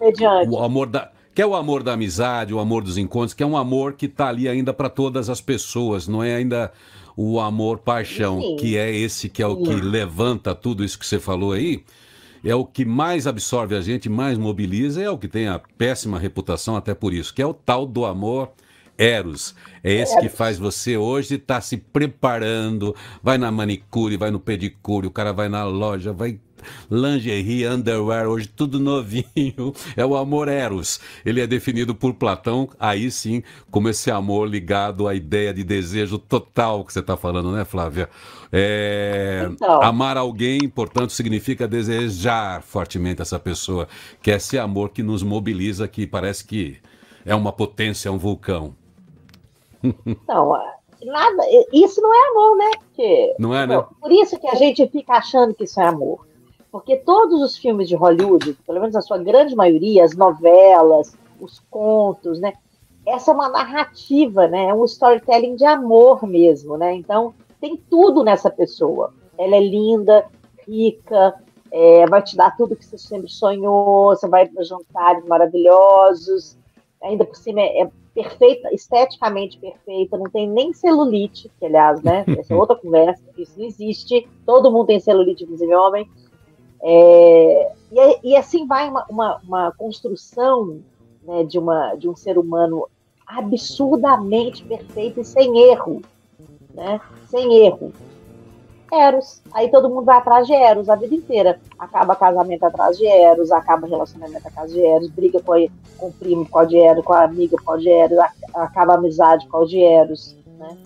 [0.00, 3.42] Entre, o amor da que é o amor da amizade, o amor dos encontros, que
[3.42, 6.72] é um amor que está ali ainda para todas as pessoas, não é ainda
[7.16, 8.56] o amor paixão, Sim.
[8.56, 11.84] que é esse que é o que levanta tudo isso que você falou aí.
[12.42, 16.18] É o que mais absorve a gente, mais mobiliza, é o que tem a péssima
[16.18, 18.50] reputação até por isso, que é o tal do amor
[18.96, 19.54] Eros.
[19.82, 24.40] É esse que faz você hoje estar tá se preparando, vai na manicure, vai no
[24.40, 26.38] pedicure, o cara vai na loja, vai
[26.90, 29.24] lingerie, underwear, hoje tudo novinho.
[29.96, 31.00] É o amor eros.
[31.24, 36.18] Ele é definido por Platão, aí sim, como esse amor ligado à ideia de desejo
[36.18, 38.08] total que você está falando, né, Flávia?
[38.52, 39.48] É...
[39.50, 39.82] Então.
[39.82, 43.88] Amar alguém, portanto, significa desejar fortemente essa pessoa,
[44.22, 46.78] que é esse amor que nos mobiliza, que parece que
[47.24, 48.74] é uma potência, é um vulcão.
[50.28, 50.52] Não,
[51.04, 51.42] nada,
[51.72, 52.70] isso não é amor, né?
[52.78, 53.82] Porque, não é, né?
[54.00, 56.26] Por isso que a gente fica achando que isso é amor.
[56.70, 61.58] Porque todos os filmes de Hollywood, pelo menos a sua grande maioria, as novelas, os
[61.70, 62.54] contos, né?
[63.06, 64.66] Essa é uma narrativa, né?
[64.66, 66.94] É um storytelling de amor mesmo, né?
[66.94, 69.12] Então, tem tudo nessa pessoa.
[69.36, 70.26] Ela é linda,
[70.66, 71.34] rica,
[71.70, 76.56] é, vai te dar tudo que você sempre sonhou, você vai para jantares maravilhosos,
[77.02, 82.24] ainda por cima é, é, perfeita, esteticamente perfeita, não tem nem celulite, que aliás, né?
[82.38, 86.08] Essa é outra conversa, isso não existe, todo mundo tem celulite, inclusive homem.
[86.82, 90.80] É, e, e, assim vai uma, uma, uma construção
[91.22, 92.88] né, de, uma, de um ser humano
[93.26, 96.02] absurdamente perfeito e sem erro,
[96.74, 97.00] né?
[97.28, 97.92] Sem erro.
[98.92, 99.40] Eros.
[99.52, 101.60] Aí todo mundo vai atrás de Eros a vida inteira.
[101.78, 106.44] Acaba casamento atrás de Eros, acaba relacionamento atrás de Eros, briga com, com o primo
[106.44, 108.18] por causa de Eros, com a amiga por causa de Eros,
[108.52, 110.76] acaba a amizade por causa de Eros, né?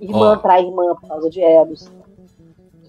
[0.00, 1.90] Irmã ó, trai irmã por causa de Eros.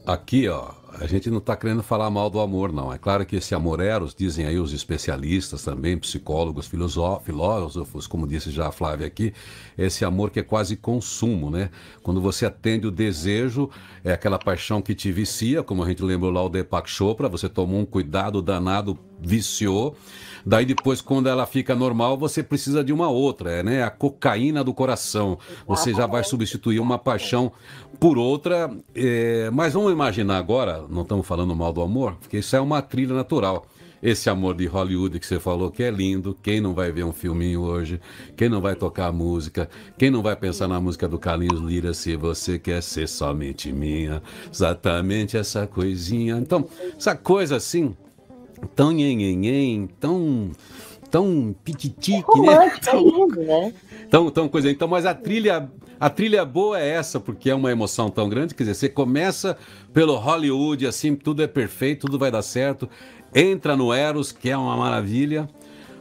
[0.05, 0.69] Aqui, ó,
[1.01, 2.93] a gente não está querendo falar mal do amor, não.
[2.93, 8.51] É claro que esse amor eros, dizem aí os especialistas também, psicólogos, filósofos, como disse
[8.51, 9.33] já a Flávia aqui,
[9.75, 11.71] esse amor que é quase consumo, né?
[12.03, 13.67] Quando você atende o desejo,
[14.03, 17.49] é aquela paixão que te vicia, como a gente lembrou lá o Deepak Chopra, você
[17.49, 19.97] tomou um cuidado danado, viciou,
[20.45, 23.83] Daí depois, quando ela fica normal, você precisa de uma outra, é, né?
[23.83, 25.37] A cocaína do coração.
[25.67, 27.51] Você já vai substituir uma paixão
[27.99, 28.69] por outra.
[28.95, 29.49] É...
[29.51, 33.13] Mas vamos imaginar agora, não estamos falando mal do amor, porque isso é uma trilha
[33.13, 33.65] natural
[34.01, 36.35] esse amor de Hollywood que você falou que é lindo.
[36.41, 38.01] Quem não vai ver um filminho hoje?
[38.35, 39.69] Quem não vai tocar música?
[39.97, 44.21] Quem não vai pensar na música do Carlinhos Lira se você quer ser somente minha?
[44.51, 46.37] Exatamente essa coisinha.
[46.37, 47.95] Então, essa coisa assim
[48.75, 50.51] tão nhenhenhen, tão
[51.11, 52.69] tão pititique, é né?
[52.81, 53.73] Tão, lindo, né?
[54.09, 54.71] Tão, tão coisa.
[54.71, 55.69] Então, mas a trilha,
[55.99, 58.55] a trilha boa é essa, porque é uma emoção tão grande.
[58.55, 59.57] Quer dizer, você começa
[59.93, 62.89] pelo Hollywood, assim, tudo é perfeito, tudo vai dar certo.
[63.35, 65.49] Entra no Eros, que é uma maravilha.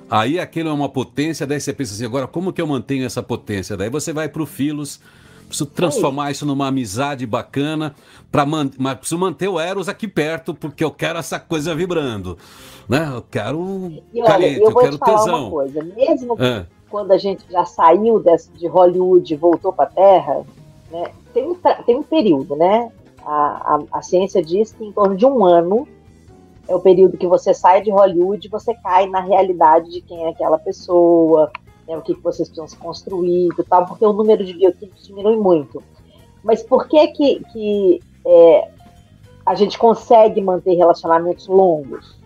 [0.09, 3.23] Aí aquilo é uma potência, daí você pensa assim, agora como que eu mantenho essa
[3.23, 3.77] potência?
[3.77, 5.01] Daí você vai para o Filos,
[5.51, 7.95] preciso transformar isso numa amizade bacana,
[8.31, 12.39] para man mas preciso manter o Eros aqui perto, porque eu quero essa coisa vibrando.
[12.89, 13.11] Né?
[13.15, 15.43] Eu quero e olha, eu, eu quero tesão.
[15.43, 16.67] Uma coisa, mesmo é.
[16.89, 18.23] quando a gente já saiu
[18.55, 20.43] de Hollywood e voltou para a Terra,
[20.91, 22.91] né, tem, um, tem um período, né?
[23.25, 25.87] A, a, a ciência diz que em torno de um ano
[26.67, 30.25] é o período que você sai de Hollywood e você cai na realidade de quem
[30.25, 31.51] é aquela pessoa,
[31.91, 35.07] né, o que, que vocês precisam se construir e tal, porque o número de bioquímicos
[35.07, 35.83] diminui muito.
[36.43, 38.71] Mas por que que, que é,
[39.45, 42.17] a gente consegue manter relacionamentos longos?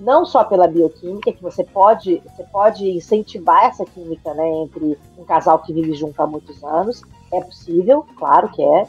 [0.00, 5.24] Não só pela bioquímica, que você pode, você pode incentivar essa química né, entre um
[5.24, 8.86] casal que vive junto há muitos anos, é possível, claro que é,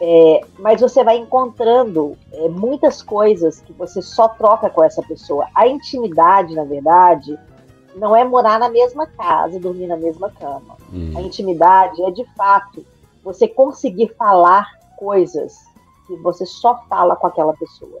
[0.00, 5.46] é, mas você vai encontrando é, muitas coisas que você só troca com essa pessoa.
[5.54, 7.38] A intimidade, na verdade,
[7.94, 10.76] não é morar na mesma casa, dormir na mesma cama.
[10.92, 11.12] Hum.
[11.16, 12.84] A intimidade é de fato
[13.22, 15.58] você conseguir falar coisas
[16.06, 18.00] que você só fala com aquela pessoa.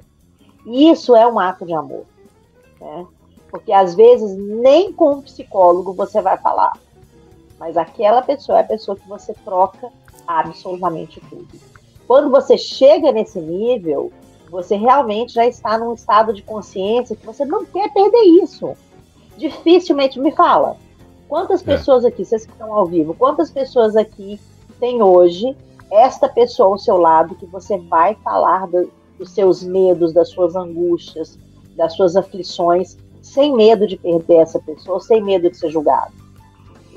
[0.66, 2.04] E isso é um ato de amor.
[2.80, 3.06] Né?
[3.50, 6.72] Porque às vezes nem com um psicólogo você vai falar.
[7.58, 9.88] Mas aquela pessoa é a pessoa que você troca
[10.26, 11.48] absolutamente tudo.
[12.06, 14.12] Quando você chega nesse nível,
[14.50, 18.76] você realmente já está num estado de consciência que você não quer perder isso
[19.36, 20.76] dificilmente me fala.
[21.28, 21.64] Quantas é.
[21.64, 24.38] pessoas aqui, vocês que estão ao vivo, quantas pessoas aqui
[24.78, 25.56] tem hoje
[25.90, 30.56] esta pessoa ao seu lado que você vai falar do, dos seus medos, das suas
[30.56, 31.38] angústias,
[31.76, 36.12] das suas aflições, sem medo de perder essa pessoa, sem medo de ser julgado?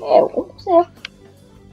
[0.02, 0.86] É, 1%.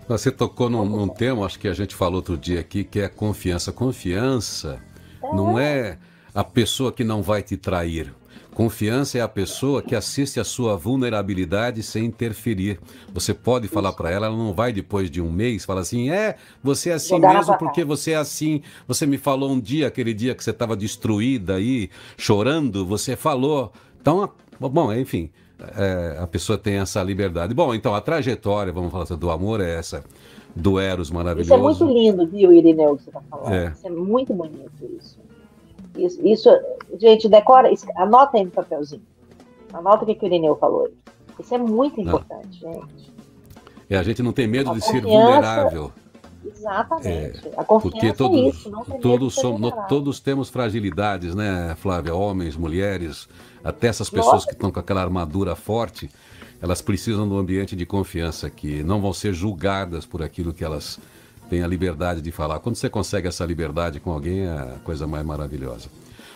[0.08, 3.08] Você tocou num, num tema, acho que a gente falou outro dia aqui, que é
[3.08, 3.72] confiança.
[3.72, 4.82] Confiança
[5.24, 5.34] é.
[5.34, 5.98] não é
[6.36, 8.14] a pessoa que não vai te trair.
[8.54, 12.80] Confiança é a pessoa que assiste a sua vulnerabilidade sem interferir.
[13.12, 16.36] Você pode falar para ela, ela não vai depois de um mês falar assim: é,
[16.64, 18.62] você é assim mesmo porque você é assim.
[18.88, 23.72] Você me falou um dia, aquele dia que você estava destruída aí, chorando, você falou.
[24.00, 25.32] Então, bom, enfim,
[25.76, 27.54] é, a pessoa tem essa liberdade.
[27.54, 30.04] Bom, então a trajetória, vamos falar assim, do amor é essa.
[30.56, 31.52] Do Eros maravilhoso.
[31.72, 33.54] Isso é muito lindo, viu, Irineu, que você está falando.
[33.54, 33.72] É.
[33.72, 35.18] Isso é muito bonito isso.
[35.98, 36.50] Isso, isso,
[37.00, 39.02] gente, decora, anota aí no papelzinho.
[39.74, 40.94] Anota o que, que o Irineu falou aí.
[41.40, 42.74] Isso é muito importante, não.
[42.74, 43.14] gente.
[43.90, 45.92] É, a gente não tem medo a de ser vulnerável.
[46.46, 47.48] Exatamente.
[47.48, 52.14] É, a confiança porque todo, é isso, não todos, somos, todos temos fragilidades, né, Flávia?
[52.14, 53.28] Homens, mulheres,
[53.64, 54.48] até essas pessoas Nossa.
[54.48, 56.10] que estão com aquela armadura forte,
[56.62, 60.64] elas precisam de um ambiente de confiança, que não vão ser julgadas por aquilo que
[60.64, 61.00] elas
[61.50, 62.60] tem a liberdade de falar.
[62.60, 65.90] Quando você consegue essa liberdade com alguém, é a coisa mais maravilhosa.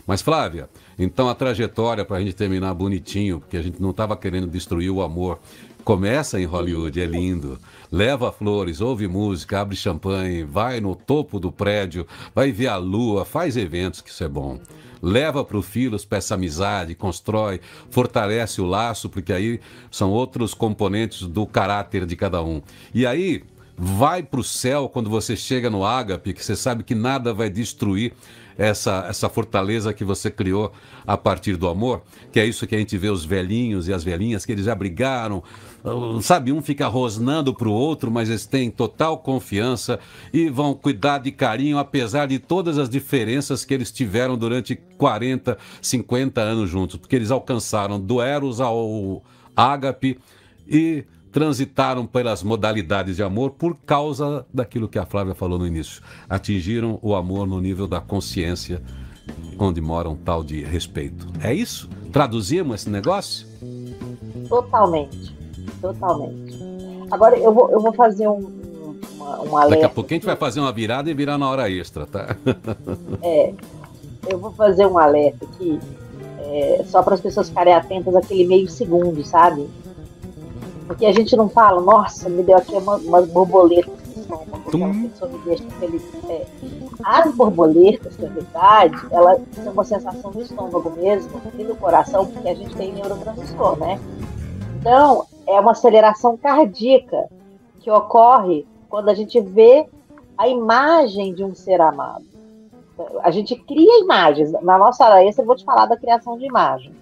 [0.08, 4.16] Mas, Flávia, então a trajetória para a gente terminar bonitinho, porque a gente não estava
[4.16, 5.38] querendo destruir o amor.
[5.84, 7.60] Começa em Hollywood, é lindo.
[7.92, 13.26] Leva flores, ouve música, abre champanhe, vai no topo do prédio, vai ver a lua,
[13.26, 14.60] faz eventos, que isso é bom.
[15.02, 19.60] Leva para o Filos, peça amizade, constrói, fortalece o laço, porque aí
[19.92, 22.62] são outros componentes do caráter de cada um.
[22.94, 23.44] E aí,
[23.78, 27.50] vai para o céu quando você chega no ágape, que você sabe que nada vai
[27.50, 28.14] destruir
[28.58, 30.72] essa, essa fortaleza que você criou
[31.06, 32.02] a partir do amor,
[32.32, 34.74] que é isso que a gente vê os velhinhos e as velhinhas, que eles já
[34.74, 35.44] brigaram,
[36.22, 40.00] sabe, um fica rosnando para o outro, mas eles têm total confiança
[40.34, 45.58] e vão cuidar de carinho, apesar de todas as diferenças que eles tiveram durante 40,
[45.82, 49.24] 50 anos juntos, porque eles alcançaram do Eros ao
[49.56, 50.18] Ágape
[50.68, 56.02] e transitaram pelas modalidades de amor por causa daquilo que a Flávia falou no início.
[56.30, 58.82] Atingiram o amor no nível da consciência,
[59.60, 61.28] onde mora um tal de respeito.
[61.42, 61.90] É isso?
[62.12, 63.48] Traduzimos esse negócio?
[64.48, 65.36] Totalmente.
[65.82, 66.58] Totalmente.
[67.12, 68.52] Agora eu vou, eu vou fazer um,
[69.16, 69.76] uma, um alerta.
[69.76, 72.36] Daqui a pouco a gente vai fazer uma virada e virar na hora extra, tá?
[73.22, 73.54] é.
[74.30, 75.80] Eu vou fazer um alerta aqui,
[76.40, 79.70] é, só para as pessoas ficarem atentas aquele meio segundo, sabe?
[80.88, 84.08] Porque a gente não fala, nossa, me deu aqui uma, umas borboletas
[86.30, 86.46] é.
[87.04, 92.50] As borboletas, na verdade, elas são uma sensação no estômago mesmo e no coração, porque
[92.50, 94.00] a gente tem neurotransmissor, né?
[94.80, 97.30] Então, é uma aceleração cardíaca
[97.80, 99.88] que ocorre quando a gente vê
[100.38, 102.26] a imagem de um ser amado.
[103.24, 104.52] A gente cria imagens.
[104.62, 106.96] Na nossa hora extra, eu vou te falar da criação de imagens,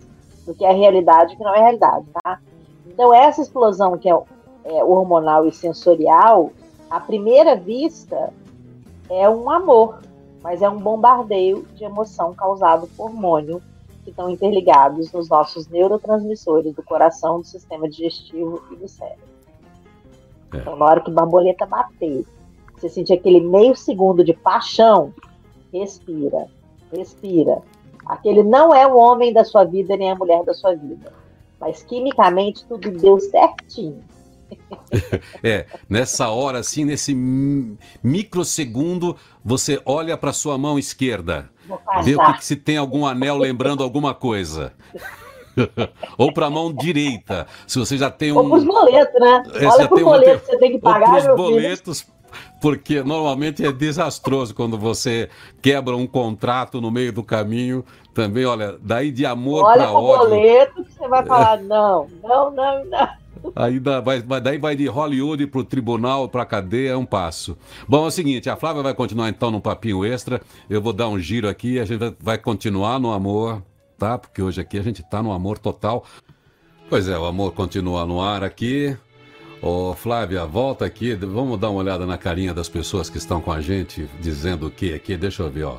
[0.46, 2.40] porque é realidade e que não é realidade, tá?
[2.96, 4.18] Então, essa explosão que é,
[4.64, 6.54] é hormonal e sensorial,
[6.90, 8.32] à primeira vista,
[9.10, 10.00] é um amor,
[10.42, 13.62] mas é um bombardeio de emoção causado por hormônio
[14.06, 19.26] que estão interligados nos nossos neurotransmissores do coração, do sistema digestivo e do cérebro.
[20.54, 20.58] É.
[20.60, 22.26] Então, na hora que a borboleta bater,
[22.78, 25.14] você sentir aquele meio segundo de paixão,
[25.74, 26.48] respira,
[26.94, 27.62] respira.
[28.06, 31.12] Aquele não é o homem da sua vida nem a mulher da sua vida,
[31.60, 34.04] mas quimicamente tudo deu certinho.
[35.44, 37.14] É, nessa hora, assim, nesse
[38.04, 41.50] microsegundo, você olha para sua mão esquerda,
[42.04, 44.74] vê o que, que, se tem algum anel lembrando alguma coisa.
[46.18, 48.38] ou para a mão direita, se você já tem um.
[48.38, 49.44] Ou para os boletos, né?
[49.56, 51.10] É, olha para os boletos você tem que pagar.
[51.10, 52.08] Ou os boletos,
[52.62, 55.30] porque normalmente é desastroso quando você
[55.62, 57.86] quebra um contrato no meio do caminho.
[58.16, 59.98] Também, olha, daí de amor para ódio.
[59.98, 63.10] Olha o boleto que você vai falar, não, não, não, não.
[63.54, 67.06] Aí dá, vai, daí vai de Hollywood para o tribunal, para a cadeia, é um
[67.06, 67.58] passo.
[67.86, 70.42] Bom, é o seguinte, a Flávia vai continuar então num papinho extra.
[70.70, 73.62] Eu vou dar um giro aqui, a gente vai continuar no amor,
[73.98, 74.18] tá?
[74.18, 76.06] Porque hoje aqui a gente está no amor total.
[76.90, 78.96] Pois é, o amor continua no ar aqui.
[79.62, 83.52] Ô Flávia, volta aqui, vamos dar uma olhada na carinha das pessoas que estão com
[83.52, 85.78] a gente, dizendo o que aqui, deixa eu ver, ó.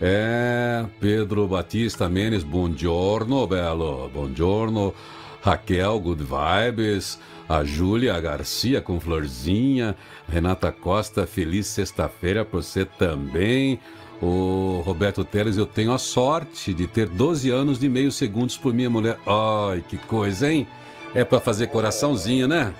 [0.00, 4.94] É, Pedro Batista Menes, buongiorno, belo, buongiorno.
[5.42, 7.18] Raquel, Good Vibes,
[7.48, 9.96] a Júlia Garcia com florzinha,
[10.28, 13.80] Renata Costa, feliz sexta-feira para você também.
[14.20, 18.72] O Roberto Teles, eu tenho a sorte de ter 12 anos de meio segundos por
[18.72, 19.18] minha mulher.
[19.26, 20.66] Ai, que coisa, hein?
[21.12, 22.72] É para fazer coraçãozinho, né?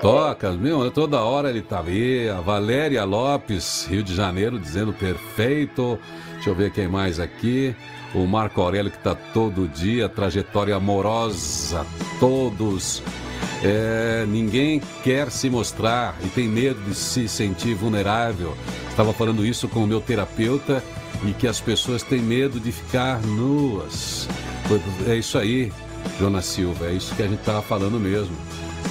[0.00, 2.28] Toca, meu, toda hora ele tá ali.
[2.28, 5.98] A Valéria Lopes, Rio de Janeiro, dizendo perfeito.
[6.34, 7.74] Deixa eu ver quem mais aqui
[8.14, 11.86] o Marco Aurélio que está todo dia, trajetória amorosa,
[12.18, 13.02] todos.
[13.62, 18.56] É, ninguém quer se mostrar e tem medo de se sentir vulnerável.
[18.88, 20.82] Estava falando isso com o meu terapeuta
[21.24, 24.28] e que as pessoas têm medo de ficar nuas.
[25.06, 25.72] É isso aí,
[26.18, 28.36] Jonas Silva, é isso que a gente estava falando mesmo.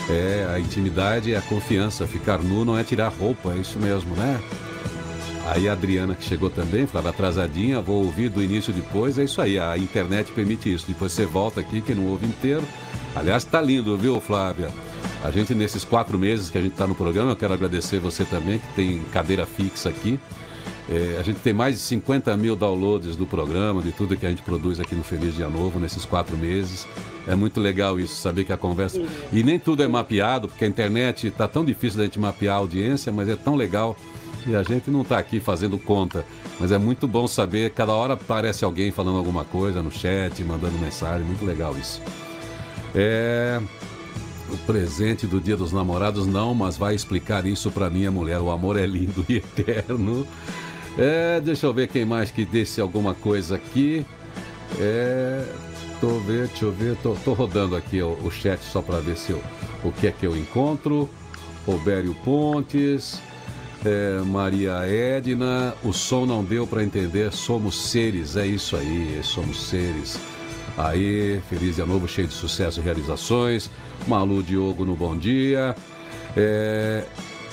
[0.10, 2.08] É, a intimidade é a confiança.
[2.08, 4.42] Ficar nu não é tirar roupa, é isso mesmo, né?
[5.50, 9.18] Aí a Adriana que chegou também, falava atrasadinha, vou ouvir do início depois.
[9.18, 10.86] É isso aí, a internet permite isso.
[10.88, 12.64] Depois você volta aqui, que não ouve inteiro.
[13.16, 14.70] Aliás, tá lindo, viu, Flávia?
[15.24, 18.26] A gente, nesses quatro meses que a gente está no programa, eu quero agradecer você
[18.26, 20.20] também, que tem cadeira fixa aqui.
[20.90, 24.30] É, a gente tem mais de 50 mil downloads do programa, de tudo que a
[24.30, 26.88] gente produz aqui no Feliz Dia Novo, nesses quatro meses.
[27.28, 29.02] É muito legal isso, saber que a conversa.
[29.34, 32.60] E nem tudo é mapeado, porque a internet está tão difícil da gente mapear a
[32.60, 33.98] audiência, mas é tão legal
[34.46, 36.26] e a gente não está aqui fazendo conta,
[36.58, 40.78] mas é muito bom saber, cada hora aparece alguém falando alguma coisa no chat, mandando
[40.78, 42.02] mensagem, muito legal isso.
[42.96, 43.60] É
[44.50, 48.40] o presente do Dia dos Namorados não, mas vai explicar isso para minha mulher.
[48.40, 50.26] O amor é lindo e eterno.
[50.98, 54.06] É, deixa eu ver quem mais que disse alguma coisa aqui.
[54.80, 55.44] É,
[56.00, 59.18] tô ver, deixa eu ver, tô, tô rodando aqui o, o chat só para ver
[59.18, 59.42] se eu,
[59.84, 61.10] o que é que eu encontro.
[61.66, 63.22] Robério Pontes,
[63.86, 69.68] é, Maria Edna, o som não deu para entender, somos seres, é isso aí, somos
[69.68, 70.18] seres.
[70.78, 73.70] Aí, feliz dia novo, cheio de sucesso e realizações.
[74.08, 75.76] Malu Diogo no Bom Dia.
[76.36, 77.04] É,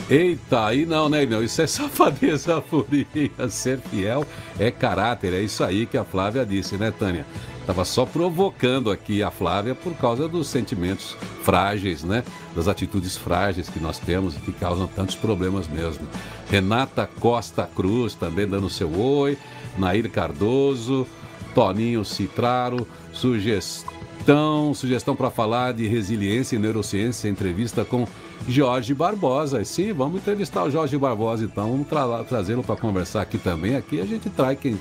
[0.08, 1.42] Eita, aí não, né, meu?
[1.42, 3.48] Isso é safadeza furinha.
[3.48, 4.26] Ser fiel
[4.58, 5.32] é caráter.
[5.32, 7.24] É isso aí que a Flávia disse, né, Tânia?
[7.66, 12.22] Tava só provocando aqui a Flávia por causa dos sentimentos frágeis, né?
[12.54, 16.06] Das atitudes frágeis que nós temos e que causam tantos problemas mesmo.
[16.50, 19.38] Renata Costa Cruz também dando seu oi.
[19.78, 21.06] Nair Cardoso,
[21.54, 28.06] Toninho Citraro, sugestão, sugestão para falar de resiliência e neurociência, entrevista com
[28.48, 29.64] Jorge Barbosa.
[29.64, 33.76] Sim, vamos entrevistar o Jorge Barbosa, então, vamos tra trazê-lo para conversar aqui também.
[33.76, 34.78] Aqui a gente traz quem,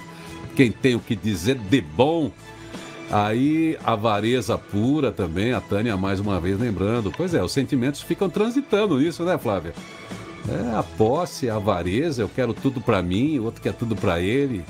[0.56, 2.32] quem tem o que dizer de bom.
[3.12, 7.12] Aí, avareza pura também, a Tânia mais uma vez lembrando.
[7.16, 9.74] Pois é, os sentimentos ficam transitando nisso, né, Flávia?
[10.50, 14.20] É, a posse, a avareza, eu quero tudo para mim, o outro quer tudo para
[14.20, 14.64] ele.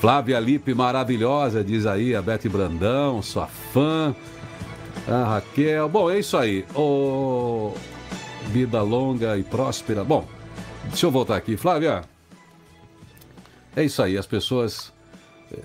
[0.00, 4.14] Flávia Lipe, maravilhosa, diz aí a Beth Brandão, sua fã.
[5.08, 5.88] A Raquel.
[5.88, 6.64] Bom, é isso aí.
[6.74, 7.72] Oh,
[8.48, 10.02] vida longa e próspera.
[10.02, 10.26] Bom,
[10.84, 11.56] deixa eu voltar aqui.
[11.56, 12.02] Flávia,
[13.76, 14.16] é isso aí.
[14.16, 14.92] As pessoas,
[15.52, 15.58] é,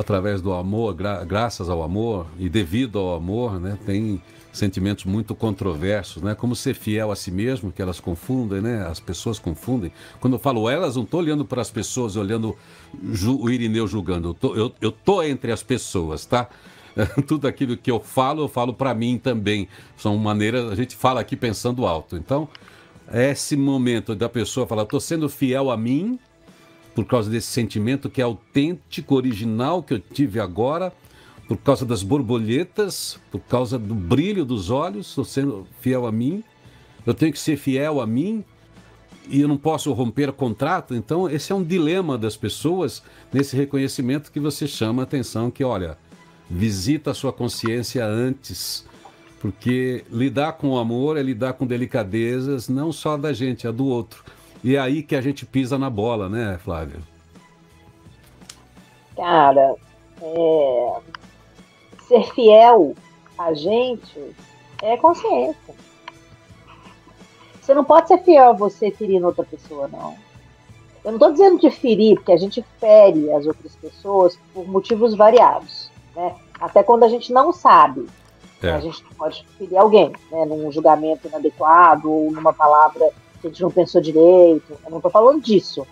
[0.00, 4.20] através do amor, gra graças ao amor e devido ao amor, né, têm
[4.50, 6.34] sentimentos muito controversos, né?
[6.34, 8.84] Como ser fiel a si mesmo, que elas confundem, né?
[8.84, 9.92] As pessoas confundem.
[10.18, 12.56] Quando eu falo elas, não estou olhando para as pessoas, olhando
[12.92, 14.30] o Irineu julgando.
[14.30, 16.48] Eu tô, eu, eu tô entre as pessoas, tá?
[17.28, 19.68] tudo aquilo que eu falo, eu falo para mim também.
[19.96, 22.16] São maneiras, a gente fala aqui pensando alto.
[22.16, 22.48] Então,
[23.12, 26.18] esse momento da pessoa falar, estou sendo fiel a mim,
[26.94, 30.92] por causa desse sentimento que é autêntico, original que eu tive agora,
[31.46, 36.44] por causa das borboletas, por causa do brilho dos olhos, estou sendo fiel a mim.
[37.04, 38.44] Eu tenho que ser fiel a mim
[39.28, 40.94] e eu não posso romper contrato.
[40.94, 45.64] Então, esse é um dilema das pessoas nesse reconhecimento que você chama a atenção que,
[45.64, 45.98] olha,
[46.48, 48.84] visita a sua consciência antes,
[49.40, 53.86] porque lidar com o amor é lidar com delicadezas, não só da gente, é do
[53.86, 54.24] outro.
[54.62, 57.00] E é aí que a gente pisa na bola, né, Flávia?
[59.16, 59.74] Cara,
[60.20, 61.00] é...
[62.06, 62.94] ser fiel
[63.38, 64.34] a gente
[64.82, 65.74] é consciência.
[67.60, 70.14] Você não pode ser fiel a você ferindo outra pessoa, não.
[71.02, 75.14] Eu não estou dizendo de ferir, porque a gente fere as outras pessoas por motivos
[75.14, 75.90] variados.
[76.14, 76.34] Né?
[76.60, 78.06] Até quando a gente não sabe.
[78.62, 78.72] É.
[78.72, 80.44] A gente pode ferir alguém, né?
[80.44, 83.10] num julgamento inadequado ou numa palavra
[83.40, 84.78] que a gente não pensou direito.
[84.84, 85.86] Eu não estou falando disso.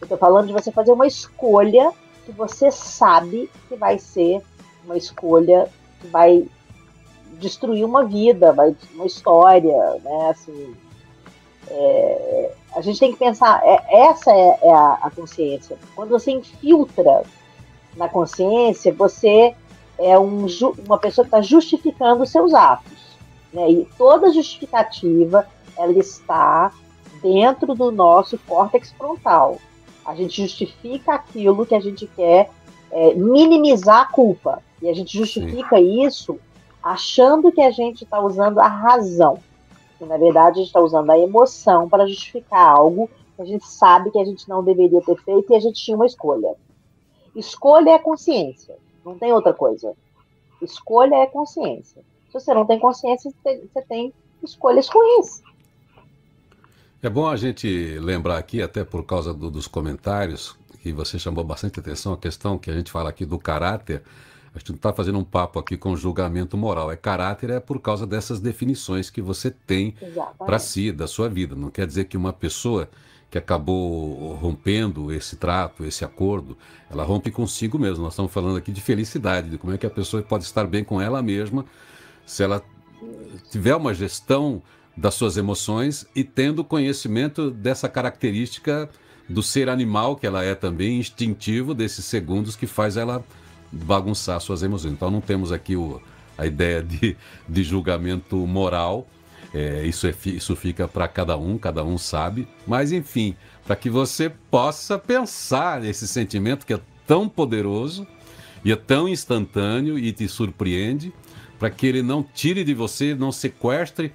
[0.00, 1.92] Eu estou falando de você fazer uma escolha
[2.24, 4.40] que você sabe que vai ser
[4.84, 5.68] uma escolha
[6.00, 6.46] que vai
[7.38, 10.30] destruir uma vida, vai uma história, né?
[10.30, 10.74] Assim,
[11.68, 15.78] é, a gente tem que pensar, é, essa é, é a, a, consciência.
[15.94, 17.22] Quando você infiltra
[17.96, 19.54] na consciência, você
[19.98, 20.46] é um,
[20.86, 23.16] uma pessoa que está justificando os seus atos.
[23.52, 23.70] Né?
[23.70, 26.72] E toda justificativa ela está
[27.24, 29.56] dentro do nosso córtex frontal.
[30.04, 32.50] A gente justifica aquilo que a gente quer
[32.92, 34.62] é, minimizar a culpa.
[34.82, 36.04] E a gente justifica Sim.
[36.04, 36.38] isso
[36.82, 39.38] achando que a gente está usando a razão.
[39.98, 43.66] E, na verdade, a gente está usando a emoção para justificar algo que a gente
[43.66, 46.54] sabe que a gente não deveria ter feito e a gente tinha uma escolha.
[47.34, 49.94] Escolha é consciência, não tem outra coisa.
[50.60, 52.02] Escolha é consciência.
[52.28, 54.12] Se você não tem consciência, você tem
[54.42, 55.42] escolhas ruins.
[57.04, 61.44] É bom a gente lembrar aqui, até por causa do, dos comentários, que você chamou
[61.44, 64.02] bastante atenção, a questão que a gente fala aqui do caráter.
[64.54, 66.90] A gente não está fazendo um papo aqui com julgamento moral.
[66.90, 69.94] É caráter é por causa dessas definições que você tem
[70.38, 71.54] para si, da sua vida.
[71.54, 72.88] Não quer dizer que uma pessoa
[73.30, 76.56] que acabou rompendo esse trato, esse acordo,
[76.90, 78.02] ela rompe consigo mesmo.
[78.02, 80.82] Nós estamos falando aqui de felicidade, de como é que a pessoa pode estar bem
[80.82, 81.66] com ela mesma
[82.24, 82.62] se ela
[83.50, 84.62] tiver uma gestão
[84.96, 88.88] das suas emoções e tendo conhecimento dessa característica
[89.28, 93.24] do ser animal que ela é também instintivo desses segundos que faz ela
[93.72, 94.92] bagunçar suas emoções.
[94.92, 96.00] Então não temos aqui o,
[96.38, 97.16] a ideia de,
[97.48, 99.08] de julgamento moral,
[99.52, 102.48] é, isso, é, isso fica para cada um, cada um sabe.
[102.66, 108.06] Mas, enfim, para que você possa pensar nesse sentimento que é tão poderoso
[108.64, 111.12] e é tão instantâneo e te surpreende,
[111.58, 114.12] para que ele não tire de você, não sequestre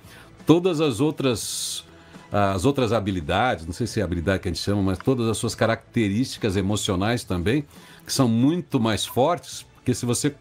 [0.50, 1.86] todas as outras
[2.32, 5.38] as outras habilidades, não sei se é habilidade que a gente chama, mas todas as
[5.38, 7.66] suas características emocionais também,
[8.06, 10.34] que são muito mais fortes, porque se você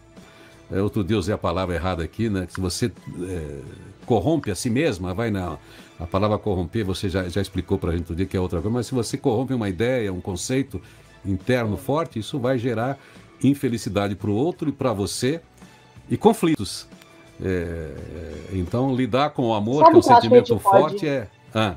[0.71, 2.47] é, outro dia usei a palavra errada aqui, né?
[2.49, 2.87] Se você
[3.21, 3.61] é,
[4.07, 5.59] corrompe a si mesma, vai na.
[6.01, 8.63] A palavra corromper você já, já explicou para a gente outro dia que é outra
[8.63, 10.81] coisa, mas se você corrompe uma ideia, um conceito
[11.25, 12.99] interno forte, isso vai gerar
[13.43, 15.41] infelicidade para o outro e para você
[16.09, 16.87] e conflitos.
[17.45, 17.95] É,
[18.53, 21.07] então, lidar com o amor, Sabe que é um sentimento forte, pode...
[21.07, 21.77] é, Ah.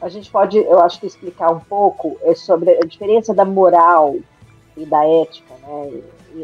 [0.00, 4.16] A gente pode, eu acho que explicar um pouco é sobre a diferença da moral
[4.76, 6.02] e da ética, né?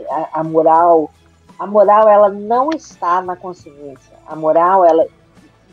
[0.08, 1.10] A, a, moral,
[1.58, 4.16] a moral ela não está na consciência.
[4.26, 5.06] A moral ela,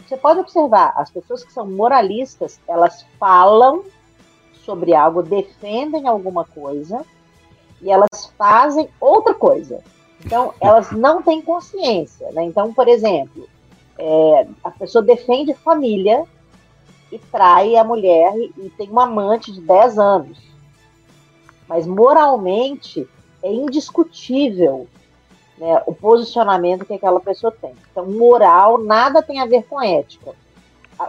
[0.06, 3.84] você pode observar, as pessoas que são moralistas, elas falam
[4.66, 7.06] sobre algo, defendem alguma coisa
[7.82, 9.82] e elas fazem outra coisa.
[10.26, 12.32] Então, elas não têm consciência.
[12.32, 12.44] Né?
[12.44, 13.48] Então, por exemplo,
[13.98, 16.24] é, a pessoa defende família
[17.12, 20.38] e trai a mulher e tem um amante de 10 anos.
[21.68, 23.08] Mas moralmente
[23.42, 24.88] é indiscutível
[25.58, 27.74] né, o posicionamento que aquela pessoa tem.
[27.92, 30.34] Então, moral nada tem a ver com ética.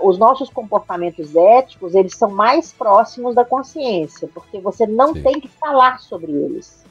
[0.03, 5.23] Os nossos comportamentos éticos, eles são mais próximos da consciência, porque você não Sim.
[5.23, 6.85] tem que falar sobre eles.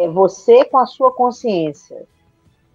[0.00, 2.06] É você com a sua consciência.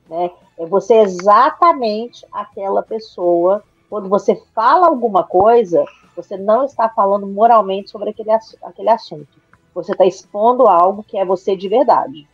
[0.08, 0.30] Né?
[0.60, 3.64] É você exatamente aquela pessoa.
[3.90, 5.84] Quando você fala alguma coisa,
[6.16, 8.30] você não está falando moralmente sobre aquele,
[8.64, 9.40] aquele assunto.
[9.74, 12.28] Você está expondo algo que é você de verdade.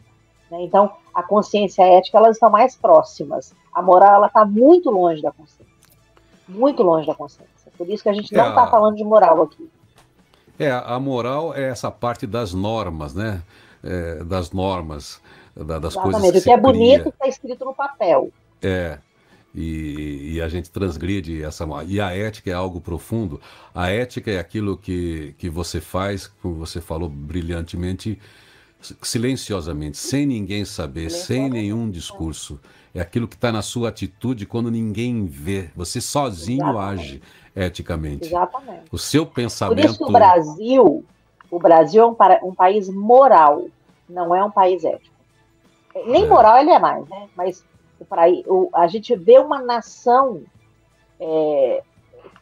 [0.49, 0.61] Né?
[0.63, 3.55] Então, a consciência e a ética elas estão mais próximas.
[3.73, 5.73] A moral ela está muito longe da consciência.
[6.49, 7.71] Muito longe da consciência.
[7.77, 9.71] Por isso que a gente não está é, falando de moral aqui.
[10.59, 13.41] É, a moral é essa parte das normas, né?
[13.83, 15.19] É, das normas,
[15.55, 16.21] da, das Exatamente.
[16.21, 18.31] coisas que O que é bonito está escrito no papel.
[18.61, 18.99] É,
[19.53, 21.65] e, e, a gente transgride essa.
[21.85, 23.41] E a ética é algo profundo.
[23.75, 28.17] A ética é aquilo que, que você faz, como você falou brilhantemente,
[29.01, 32.59] silenciosamente, sem ninguém saber, sem nenhum discurso.
[32.93, 35.69] É aquilo que está na sua atitude quando ninguém vê.
[35.75, 37.01] Você sozinho Exatamente.
[37.01, 37.21] age
[37.55, 38.27] eticamente.
[38.27, 38.83] Exatamente.
[38.91, 39.81] O seu pensamento.
[39.81, 41.05] Por isso o Brasil,
[41.51, 43.65] o Brasil é um, um país moral,
[44.09, 45.15] não é um país ético.
[46.07, 46.27] Nem é.
[46.27, 47.29] moral ele é mais, né?
[47.35, 47.63] Mas
[48.47, 50.41] o, a gente vê uma nação,
[51.19, 51.83] é,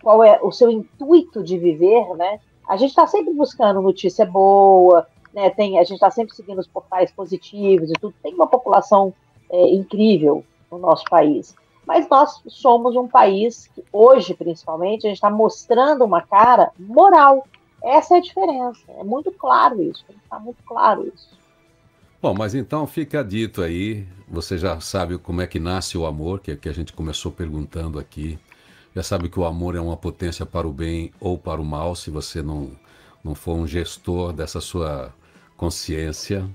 [0.02, 2.40] qual é o seu intuito de viver, né?
[2.68, 5.50] A gente está sempre buscando notícia boa, né?
[5.50, 8.14] Tem, a gente está sempre seguindo os portais positivos e tudo.
[8.22, 9.14] Tem uma população
[9.50, 11.56] é, incrível no nosso país.
[11.86, 17.48] Mas nós somos um país que, hoje, principalmente, a gente está mostrando uma cara moral.
[17.84, 18.82] Essa é a diferença.
[18.98, 20.04] É muito claro isso.
[20.24, 21.38] Está muito claro isso.
[22.22, 24.06] Bom, mas então fica dito aí.
[24.28, 27.32] Você já sabe como é que nasce o amor, que, é que a gente começou
[27.32, 28.38] perguntando aqui.
[28.96, 31.96] Já sabe que o amor é uma potência para o bem ou para o mal,
[31.96, 32.72] se você não,
[33.24, 35.14] não for um gestor dessa sua
[35.56, 36.50] consciência,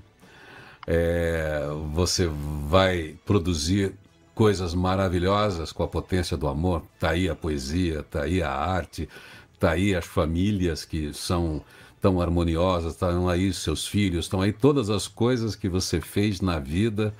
[0.85, 2.27] é, você
[2.67, 3.95] vai produzir
[4.33, 6.83] coisas maravilhosas com a potência do amor.
[6.93, 9.07] Está aí a poesia, está aí a arte,
[9.55, 11.61] está aí as famílias que são
[12.01, 16.59] tão harmoniosas, estão aí seus filhos, estão aí todas as coisas que você fez na
[16.59, 17.13] vida,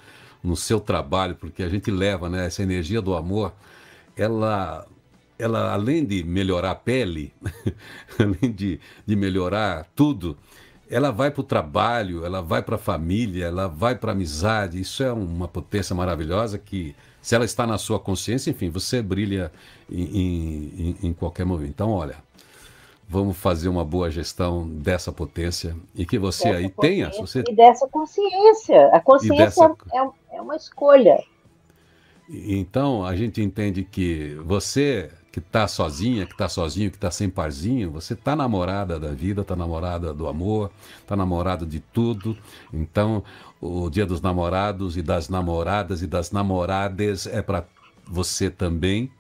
[0.44, 3.54] no seu trabalho, porque a gente leva né, essa energia do amor,
[4.16, 4.86] ela
[5.38, 7.34] ela além de melhorar a pele,
[8.18, 10.38] além de, de melhorar tudo,
[10.90, 14.80] ela vai para o trabalho, ela vai para a família, ela vai para a amizade.
[14.80, 16.96] Isso é uma potência maravilhosa que,
[17.26, 19.52] se ela está na sua consciência, enfim, você brilha
[19.92, 20.04] em,
[21.02, 21.72] em, em qualquer momento.
[21.72, 22.18] Então, olha,
[23.10, 27.10] vamos fazer uma boa gestão dessa potência e que você dessa aí tenha.
[27.10, 27.44] Você...
[27.48, 28.90] E dessa consciência.
[28.94, 29.76] A consciência dessa...
[29.92, 31.18] é, é uma escolha.
[32.30, 37.30] Então, a gente entende que você que está sozinha, que está sozinho, que está sem
[37.30, 40.72] parzinho, você está namorada da vida, está namorada do amor,
[41.02, 42.38] está namorado de tudo.
[42.72, 43.22] Então,
[43.60, 47.66] o Dia dos Namorados e das namoradas e das namoradas é para
[48.08, 49.12] você também.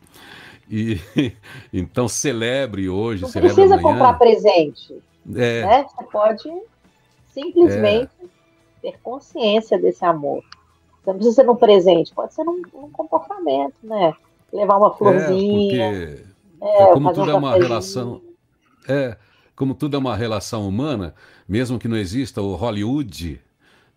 [0.71, 1.01] E
[1.73, 3.97] então celebre hoje, Não celebre precisa amanhã.
[3.97, 5.03] comprar presente.
[5.35, 5.65] É.
[5.65, 5.83] Né?
[5.83, 6.49] Você pode
[7.33, 8.27] simplesmente é.
[8.81, 10.45] ter consciência desse amor.
[11.03, 14.15] Você não precisa ser um presente, pode ser num, num comportamento, né?
[14.55, 15.83] Levar uma florzinha.
[15.85, 16.25] É, porque
[16.61, 18.21] é, é como tudo é uma relação.
[18.87, 19.17] É,
[19.55, 21.13] como tudo é uma relação humana,
[21.47, 23.41] mesmo que não exista o Hollywood,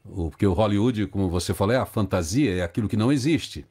[0.04, 3.66] porque o Hollywood, como você falou, é a fantasia, é aquilo que não existe.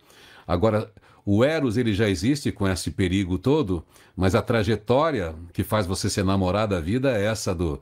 [0.46, 0.92] Agora,
[1.26, 3.84] o Eros ele já existe com esse perigo todo,
[4.16, 7.82] mas a trajetória que faz você ser namorado da vida é essa do,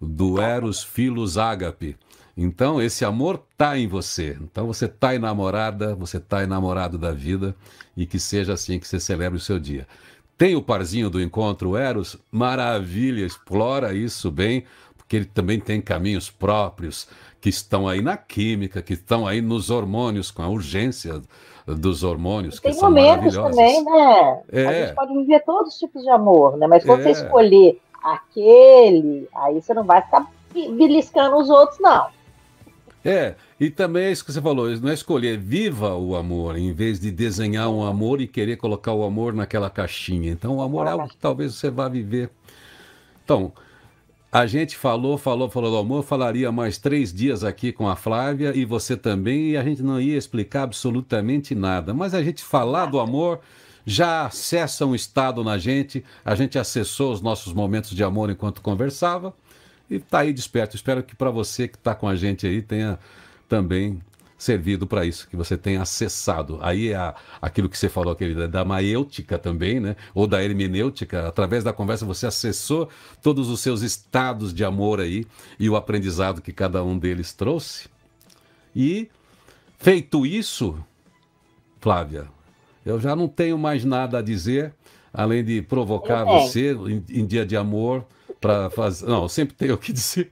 [0.00, 1.96] do Eros Filos Ágape.
[2.40, 4.38] Então, esse amor está em você.
[4.40, 7.52] Então, você está enamorada, você está enamorado da vida
[7.96, 9.88] e que seja assim que você celebre o seu dia.
[10.36, 12.16] Tem o parzinho do encontro Eros?
[12.30, 14.62] Maravilha, explora isso bem,
[14.96, 17.08] porque ele também tem caminhos próprios
[17.40, 21.20] que estão aí na química, que estão aí nos hormônios, com a urgência
[21.66, 22.60] dos hormônios.
[22.60, 24.40] Tem momentos também, né?
[24.52, 24.66] É.
[24.66, 26.68] A gente pode viver todos os tipos de amor, né?
[26.68, 27.02] Mas quando é.
[27.02, 30.24] você escolher aquele, aí você não vai ficar
[30.54, 32.16] beliscando os outros, não.
[33.08, 36.74] É, e também é isso que você falou, não é escolher, viva o amor, em
[36.74, 40.30] vez de desenhar um amor e querer colocar o amor naquela caixinha.
[40.30, 42.28] Então, o amor é algo que talvez você vá viver.
[43.24, 43.50] Então,
[44.30, 48.54] a gente falou, falou, falou do amor, falaria mais três dias aqui com a Flávia
[48.54, 51.94] e você também, e a gente não ia explicar absolutamente nada.
[51.94, 53.40] Mas a gente falar do amor
[53.86, 58.60] já acessa um estado na gente, a gente acessou os nossos momentos de amor enquanto
[58.60, 59.32] conversava
[59.90, 60.76] e está aí desperto.
[60.76, 62.98] Espero que para você que está com a gente aí tenha
[63.48, 64.00] também
[64.38, 66.58] servido para isso, que você tenha acessado.
[66.62, 69.96] Aí é aquilo que você falou, querida, da maêutica também, né?
[70.14, 72.88] Ou da hermenêutica, através da conversa você acessou
[73.20, 75.26] todos os seus estados de amor aí
[75.58, 77.88] e o aprendizado que cada um deles trouxe.
[78.76, 79.10] E
[79.76, 80.78] feito isso,
[81.80, 82.26] Flávia,
[82.86, 84.72] eu já não tenho mais nada a dizer
[85.12, 88.06] além de provocar você em, em dia de amor
[88.40, 89.06] para fazer.
[89.06, 90.30] Não, sempre tenho o que dizer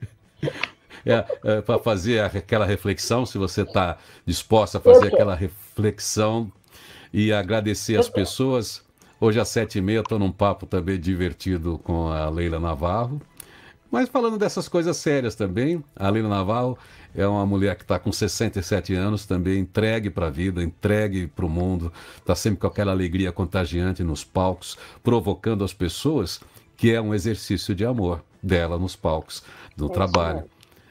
[1.05, 6.51] é, é para fazer aquela reflexão, se você está disposta a fazer aquela reflexão
[7.13, 8.85] e agradecer as pessoas.
[9.19, 13.21] Hoje às sete e meia estou num papo também divertido com a Leila Navarro.
[13.89, 16.77] Mas falando dessas coisas sérias também, a Leila Navarro
[17.15, 21.45] é uma mulher que está com 67 anos, também entregue para a vida, entregue para
[21.45, 26.41] o mundo, está sempre com aquela alegria contagiante nos palcos, provocando as pessoas,
[26.77, 29.43] que é um exercício de amor dela nos palcos,
[29.75, 30.43] no é trabalho.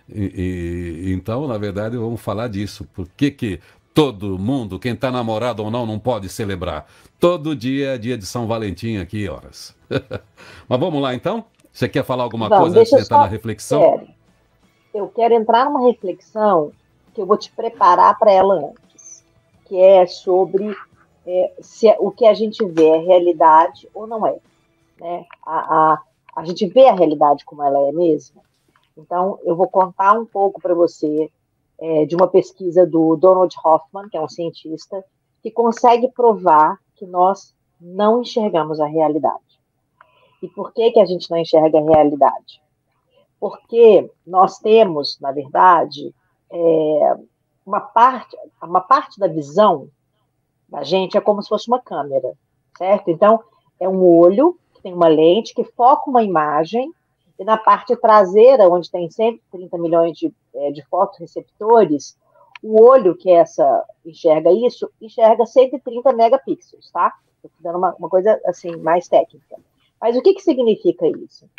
[0.08, 2.86] E, e, então, na verdade, vamos falar disso.
[2.92, 3.60] Por que, que
[3.94, 6.86] todo mundo, quem está namorado ou não, não pode celebrar?
[7.18, 9.74] Todo dia é dia de São Valentim aqui, horas.
[10.68, 11.44] Mas vamos lá então?
[11.72, 13.80] Você quer falar alguma vamos, coisa antes de entrar na reflexão?
[13.80, 14.08] Quero.
[14.94, 16.72] Eu quero entrar numa reflexão
[17.14, 19.22] que eu vou te preparar para ela antes,
[19.66, 20.74] que é sobre
[21.26, 24.36] é, se é, o que a gente vê é realidade ou não é.
[25.00, 25.24] Né?
[25.44, 26.02] A, a,
[26.36, 28.42] a gente vê a realidade como ela é mesmo.
[28.96, 31.30] Então, eu vou contar um pouco para você
[31.78, 35.04] é, de uma pesquisa do Donald Hoffman, que é um cientista,
[35.42, 39.44] que consegue provar que nós não enxergamos a realidade.
[40.42, 42.60] E por que, que a gente não enxerga a realidade?
[43.38, 46.14] Porque nós temos, na verdade,
[46.50, 47.16] é,
[47.64, 49.88] uma, parte, uma parte da visão
[50.68, 52.32] da gente é como se fosse uma câmera,
[52.76, 53.10] certo?
[53.10, 53.42] Então,
[53.78, 56.92] é um olho tem uma lente que foca uma imagem
[57.36, 62.16] e na parte traseira, onde tem 130 milhões de, é, de fotoreceptores,
[62.62, 67.12] o olho que essa enxerga isso, enxerga 130 megapixels, tá?
[67.34, 69.56] Estou dando uma, uma, coisa assim mais técnica.
[70.00, 71.50] Mas o que, que significa isso?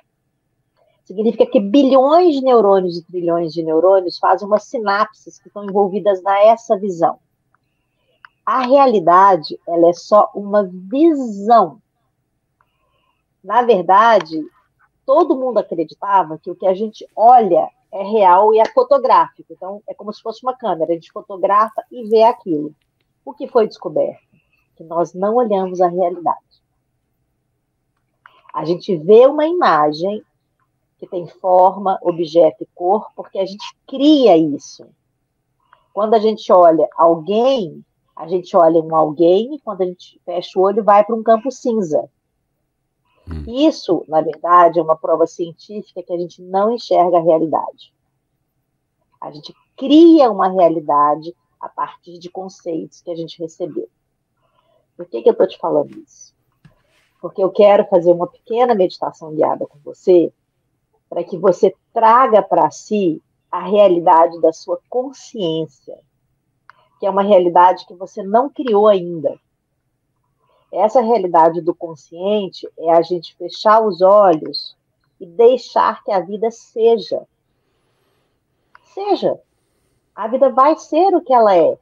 [1.03, 6.23] Significa que bilhões de neurônios e trilhões de neurônios fazem umas sinapses que estão envolvidas
[6.23, 7.19] nessa visão.
[8.45, 11.81] A realidade, ela é só uma visão.
[13.47, 14.45] Na verdade,
[15.05, 19.53] todo mundo acreditava que o que a gente olha é real e é fotográfico.
[19.53, 22.75] Então, é como se fosse uma câmera, a gente fotografa e vê aquilo.
[23.23, 24.19] O que foi descoberto?
[24.75, 26.61] Que nós não olhamos a realidade.
[28.53, 30.21] A gente vê uma imagem
[30.97, 34.85] que tem forma, objeto e cor, porque a gente cria isso.
[35.93, 37.81] Quando a gente olha alguém,
[38.13, 41.23] a gente olha um alguém, e quando a gente fecha o olho, vai para um
[41.23, 42.09] campo cinza.
[43.29, 43.43] Hum.
[43.47, 47.93] Isso, na verdade, é uma prova científica que a gente não enxerga a realidade.
[49.19, 53.89] A gente cria uma realidade a partir de conceitos que a gente recebeu.
[54.95, 56.35] Por que, que eu estou te falando isso?
[57.21, 60.31] Porque eu quero fazer uma pequena meditação guiada com você,
[61.09, 63.21] para que você traga para si
[63.51, 65.97] a realidade da sua consciência,
[66.99, 69.39] que é uma realidade que você não criou ainda,
[70.71, 74.75] essa realidade do consciente é a gente fechar os olhos
[75.19, 77.25] e deixar que a vida seja.
[78.83, 79.39] Seja.
[80.13, 81.77] A vida vai ser o que ela é,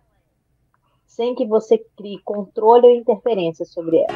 [1.05, 4.13] sem que você crie controle ou interferência sobre ela.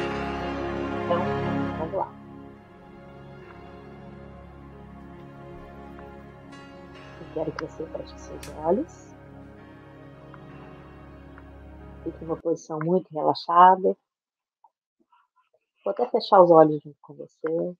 [1.04, 1.18] Então,
[1.78, 2.12] vamos lá.
[7.20, 9.10] Eu quero que você feche seus olhos.
[12.04, 13.96] Fique numa posição muito relaxada.
[15.84, 17.76] Vou até fechar os olhos junto com você.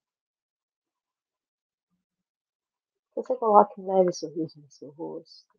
[3.14, 5.58] Você coloque um leve sorriso no seu rosto.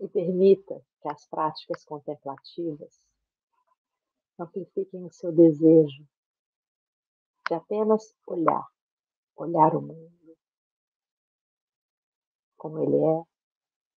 [0.00, 3.00] E permita que as práticas contemplativas
[4.38, 6.04] amplifiquem o seu desejo
[7.48, 8.66] de apenas olhar,
[9.36, 10.36] olhar o mundo
[12.56, 13.24] como ele é,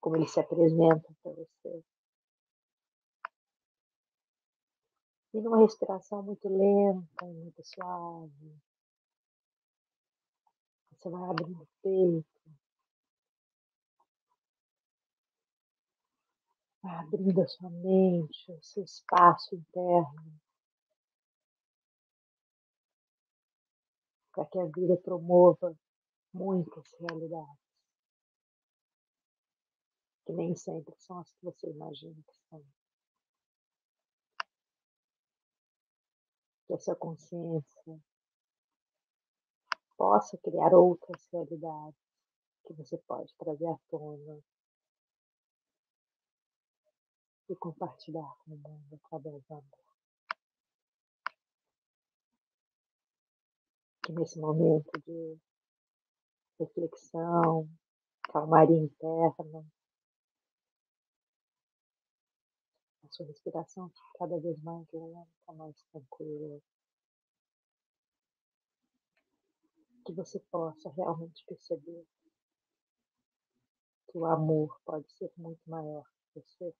[0.01, 1.83] como ele se apresenta para você.
[5.35, 8.55] E numa respiração muito lenta, muito suave.
[10.91, 12.35] Você vai abrindo o peito.
[16.83, 20.39] abrindo a sua mente, o seu espaço interno,
[24.31, 25.75] para que a vida promova
[26.31, 27.59] muitas realidades,
[30.25, 32.63] que nem sempre são as que você imagina que são.
[36.67, 37.99] Que a sua consciência
[39.97, 41.99] possa criar outras realidades
[42.65, 44.41] que você pode trazer à tona
[47.47, 49.85] e compartilhar com o mundo através do amor.
[54.03, 55.37] Que nesse momento de
[56.59, 57.69] reflexão,
[58.23, 59.65] calmaria interna,
[63.03, 66.61] a sua respiração cada vez mais lenta, mais tranquila.
[70.05, 72.05] Que você possa realmente perceber
[74.11, 76.75] que o amor pode ser muito maior que você.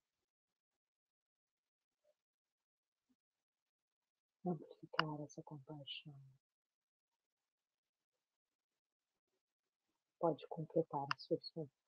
[4.45, 6.13] Amplificar essa compaixão.
[10.19, 11.84] Pode completar a sua essência.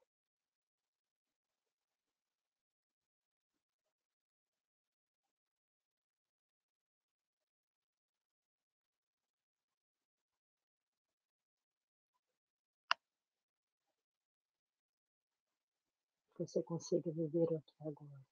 [16.45, 18.25] Você consiga viver aqui agora.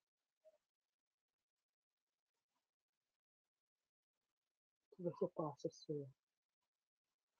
[4.91, 6.07] Que você possa ser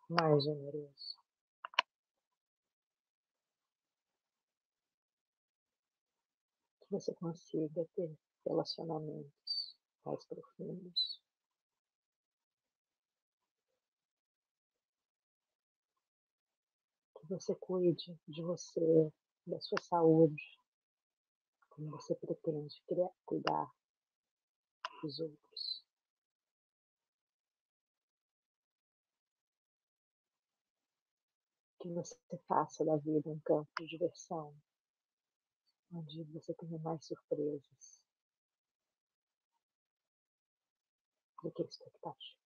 [0.09, 1.17] mais generoso.
[6.81, 11.21] Que você consiga ter relacionamentos mais profundos.
[17.19, 19.11] Que você cuide de você,
[19.45, 20.59] da sua saúde,
[21.69, 23.71] como você pretende criar, cuidar
[25.01, 25.85] dos outros.
[31.79, 32.17] Que você
[32.47, 34.55] faça da vida um campo de diversão,
[35.91, 38.01] onde você tenha mais surpresas
[41.43, 42.44] do que expectativas.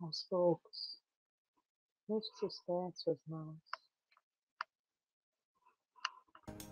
[0.00, 1.00] Aos poucos.
[2.08, 3.56] Deixe seus pés, suas mãos.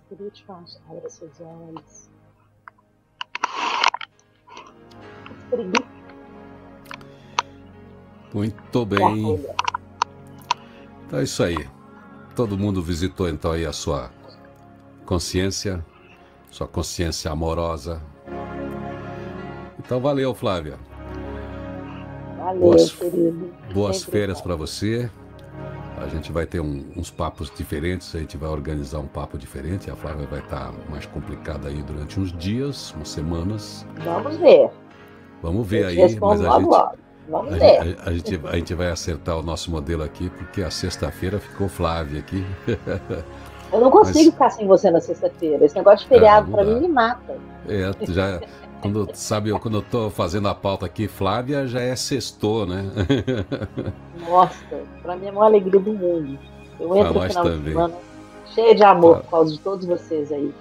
[0.08, 2.10] Por último, abra seus olhos.
[8.32, 9.54] Muito bem.
[11.06, 11.56] Então é isso aí.
[12.34, 14.10] Todo mundo visitou então aí a sua
[15.06, 15.84] consciência,
[16.50, 18.02] sua consciência amorosa.
[19.78, 20.78] Então valeu, Flávia.
[22.54, 23.50] Valeu, boas, querido.
[23.72, 25.10] Boas Sempre férias para você.
[25.98, 29.90] A gente vai ter um, uns papos diferentes, a gente vai organizar um papo diferente.
[29.90, 33.86] A Flávia vai estar tá mais complicada aí durante uns dias, umas semanas.
[34.04, 34.70] Vamos ver.
[35.42, 36.68] Vamos ver aí, mas a gente,
[37.28, 37.98] Vamos a, ver.
[38.00, 41.68] A, a, gente, a gente vai acertar o nosso modelo aqui, porque a sexta-feira ficou
[41.68, 42.44] Flávia aqui.
[43.72, 44.32] Eu não consigo mas...
[44.34, 45.64] ficar sem você na sexta-feira.
[45.64, 47.36] Esse negócio de feriado ah, para mim me mata.
[47.68, 48.40] É, já,
[48.84, 52.84] quando, sabe, eu, quando eu tô fazendo a pauta aqui, Flávia já é sextou, né?
[54.28, 56.38] Nossa, pra mim é a maior alegria do mundo.
[56.78, 57.60] Eu entro no final também.
[57.60, 57.94] de semana
[58.54, 60.52] cheia de amor por causa de todos vocês aí.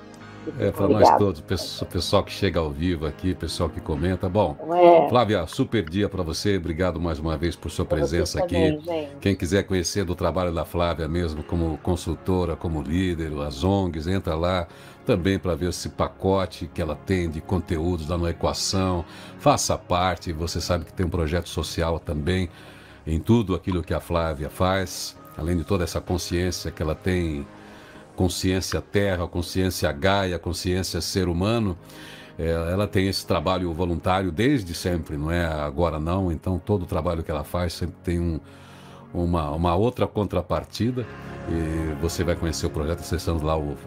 [0.60, 1.42] É, para nós todos,
[1.82, 4.28] o pessoal que chega ao vivo aqui, pessoal que comenta.
[4.28, 5.08] Bom, é.
[5.08, 6.58] Flávia, super dia para você.
[6.58, 8.78] Obrigado mais uma vez por sua presença aqui.
[9.22, 14.36] Quem quiser conhecer do trabalho da Flávia mesmo, como consultora, como líder, as ONGs, entra
[14.36, 14.68] lá
[15.04, 19.06] também para ver esse pacote que ela tem de conteúdos da No Equação.
[19.40, 22.50] Faça parte, você sabe que tem um projeto social também
[23.06, 27.46] em tudo aquilo que a Flávia faz, além de toda essa consciência que ela tem
[28.16, 31.78] consciência terra, consciência gaia, consciência ser humano,
[32.38, 36.32] é, ela tem esse trabalho voluntário desde sempre, não é agora não.
[36.32, 38.40] Então todo o trabalho que ela faz sempre tem um,
[39.14, 41.06] uma, uma outra contrapartida.
[41.50, 43.78] E você vai conhecer o projeto acessando lá o,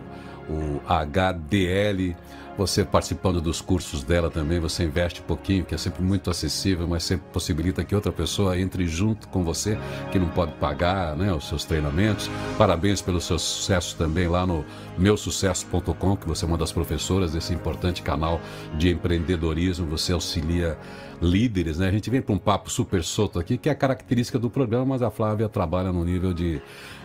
[0.48, 2.14] o HDL
[2.56, 7.04] você participando dos cursos dela também, você investe pouquinho, que é sempre muito acessível, mas
[7.04, 9.78] sempre possibilita que outra pessoa entre junto com você,
[10.10, 12.30] que não pode pagar né, os seus treinamentos.
[12.56, 14.64] Parabéns pelo seu sucesso também lá no
[14.96, 18.40] meusucesso.com, que você é uma das professoras desse importante canal
[18.78, 20.78] de empreendedorismo, você auxilia
[21.20, 21.88] líderes, né?
[21.88, 24.84] A gente vem para um papo super solto aqui, que é a característica do programa,
[24.84, 26.60] mas a Flávia trabalha no nível de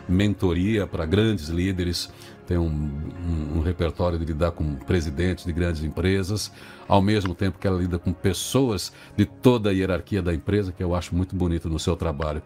[0.08, 2.10] mentoria para grandes líderes
[2.52, 6.52] tem um, um, um, repertório de lidar com presidentes de grandes empresas,
[6.86, 10.84] ao mesmo tempo que ela lida com pessoas de toda a hierarquia da empresa, que
[10.84, 12.42] eu acho muito bonito no seu trabalho.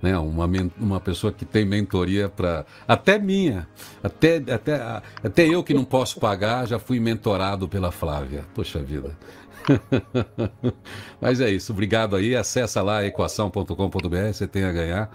[0.00, 0.16] Né?
[0.16, 2.64] Uma, uma pessoa que tem mentoria para.
[2.86, 3.66] Até minha,
[4.00, 8.44] até, até, até eu que não posso pagar, já fui mentorado pela Flávia.
[8.54, 9.18] Poxa vida.
[11.20, 12.36] Mas é isso, obrigado aí.
[12.36, 15.10] Acessa lá equação.com.br, você tem a ganhar.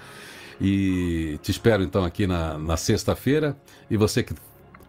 [0.60, 3.56] E te espero então aqui na, na sexta-feira.
[3.90, 4.34] E você que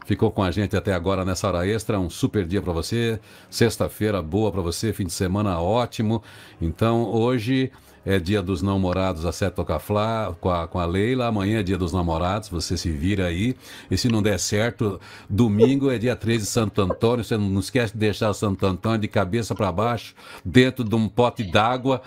[0.05, 3.21] ficou com a gente até agora nessa hora extra, um super dia para você.
[3.49, 6.23] Sexta-feira boa para você, fim de semana ótimo.
[6.61, 7.71] Então hoje
[8.05, 11.27] é dia dos namorados a Sete Tocaflá com a, com a Leila.
[11.27, 13.55] Amanhã é dia dos namorados, você se vira aí.
[13.91, 14.99] E se não der certo,
[15.29, 17.25] domingo é dia 13 de Santo Antônio.
[17.25, 20.15] Você não esquece de deixar Santo Antônio de cabeça para baixo,
[20.45, 22.01] dentro de um pote d'água,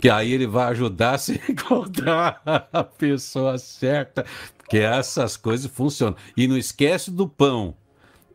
[0.00, 2.40] que aí ele vai ajudar a se encontrar
[2.72, 4.24] a pessoa certa.
[4.56, 6.16] Porque essas coisas funcionam.
[6.36, 7.74] E não esquece do pão,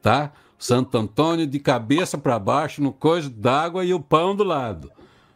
[0.01, 0.31] tá?
[0.57, 4.91] Santo Antônio de cabeça para baixo no coisa d'água e o pão do lado.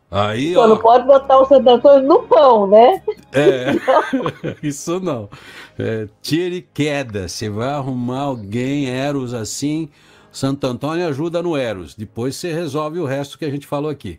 [0.10, 3.04] Aí, Só ó, não pode botar o Santo Antônio no pão, né?
[3.34, 3.74] É,
[4.64, 5.30] isso não.
[5.78, 7.28] É, tire queda.
[7.28, 9.90] Você vai arrumar alguém, Eros, assim.
[10.32, 11.94] Santo Antônio ajuda no Eros.
[11.94, 14.18] Depois você resolve o resto que a gente falou aqui.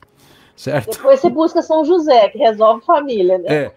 [0.59, 0.91] Certo?
[0.91, 3.45] Depois você busca São José, que resolve família, né?
[3.47, 3.75] É.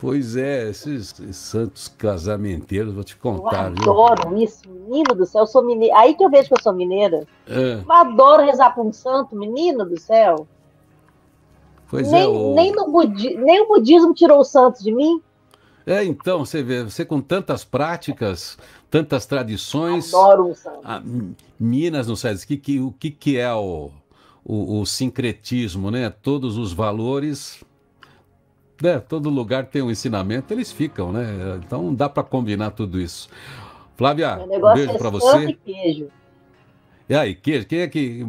[0.00, 3.72] Pois é, esses, esses santos casamenteiros, vou te contar.
[3.72, 4.38] Eu adoro viu?
[4.38, 5.42] isso, menino do céu.
[5.42, 5.96] Eu sou mineira.
[5.96, 7.24] Aí que eu vejo que eu sou mineira.
[7.48, 7.74] É.
[7.74, 10.48] Eu adoro rezar para um santo, menino do céu.
[11.88, 12.54] Pois nem, é, o...
[12.56, 13.36] nem, no budi...
[13.36, 15.22] nem o budismo tirou o santos de mim.
[15.86, 18.58] É, então, você vê, você com tantas práticas,
[18.90, 20.12] tantas tradições.
[20.12, 20.80] Adoro o santo.
[20.82, 21.00] A,
[21.58, 23.92] Minas, não sabe que, que, o que, que é o,
[24.48, 26.08] o, o, sincretismo, né?
[26.08, 27.64] Todos os valores.
[28.80, 29.00] Né?
[29.00, 31.58] Todo lugar tem um ensinamento, eles ficam, né?
[31.64, 33.28] Então dá para combinar tudo isso.
[33.96, 35.58] Flávia, um beijo é para você.
[35.64, 36.08] Queijo.
[37.08, 38.24] E aí, queijo, quem é que.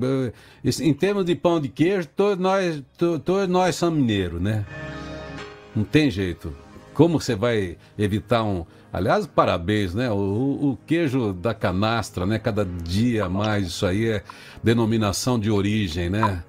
[0.82, 4.66] Em termos de pão de queijo, todos nós, todos nós somos mineiros, né?
[5.76, 6.56] Não tem jeito.
[6.94, 8.66] Como você vai evitar um.
[8.92, 10.10] Aliás, parabéns, né?
[10.10, 12.40] O, o, queijo da canastra, né?
[12.40, 14.24] Cada dia mais, isso aí é
[14.64, 16.44] denominação de origem, né?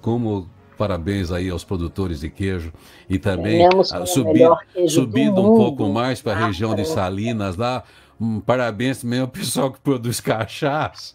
[0.00, 2.72] Como parabéns aí aos produtores de queijo
[3.08, 4.48] e também a, subir,
[4.88, 7.84] subindo um pouco mais para a região de Salinas lá.
[8.20, 11.14] Um, parabéns também ao pessoal que produz cachaça.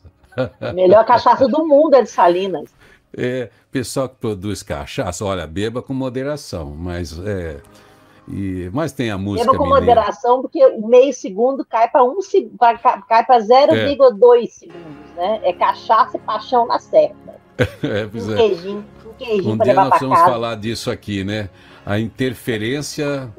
[0.73, 2.69] Melhor cachaça do mundo é de Salinas.
[3.15, 7.57] É, pessoal que produz cachaça, olha, beba com moderação, mas é.
[8.27, 9.45] E, mas tem a música.
[9.45, 9.85] Beba com mineira.
[9.85, 12.19] moderação, porque o meio segundo cai para um
[13.07, 14.47] cai para 0,2 é.
[14.47, 15.39] segundos, né?
[15.43, 17.37] É cachaça e paixão na certa.
[17.81, 18.37] É, pois um é.
[18.37, 20.31] queijinho, um queijinho um dia nós vamos casa.
[20.31, 21.49] falar disso aqui, né?
[21.83, 23.33] A interferência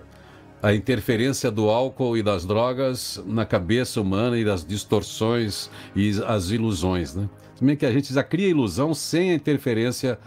[0.61, 6.51] a interferência do álcool e das drogas na cabeça humana e das distorções e as
[6.51, 7.28] ilusões, né?
[7.57, 10.18] Também que a gente já cria ilusão sem a interferência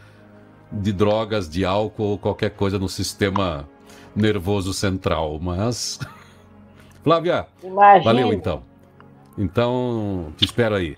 [0.72, 3.68] de drogas, de álcool ou qualquer coisa no sistema
[4.16, 6.00] nervoso central, mas
[7.04, 8.04] Flávia, Imagina.
[8.04, 8.64] valeu então.
[9.38, 10.98] Então, te espero aí.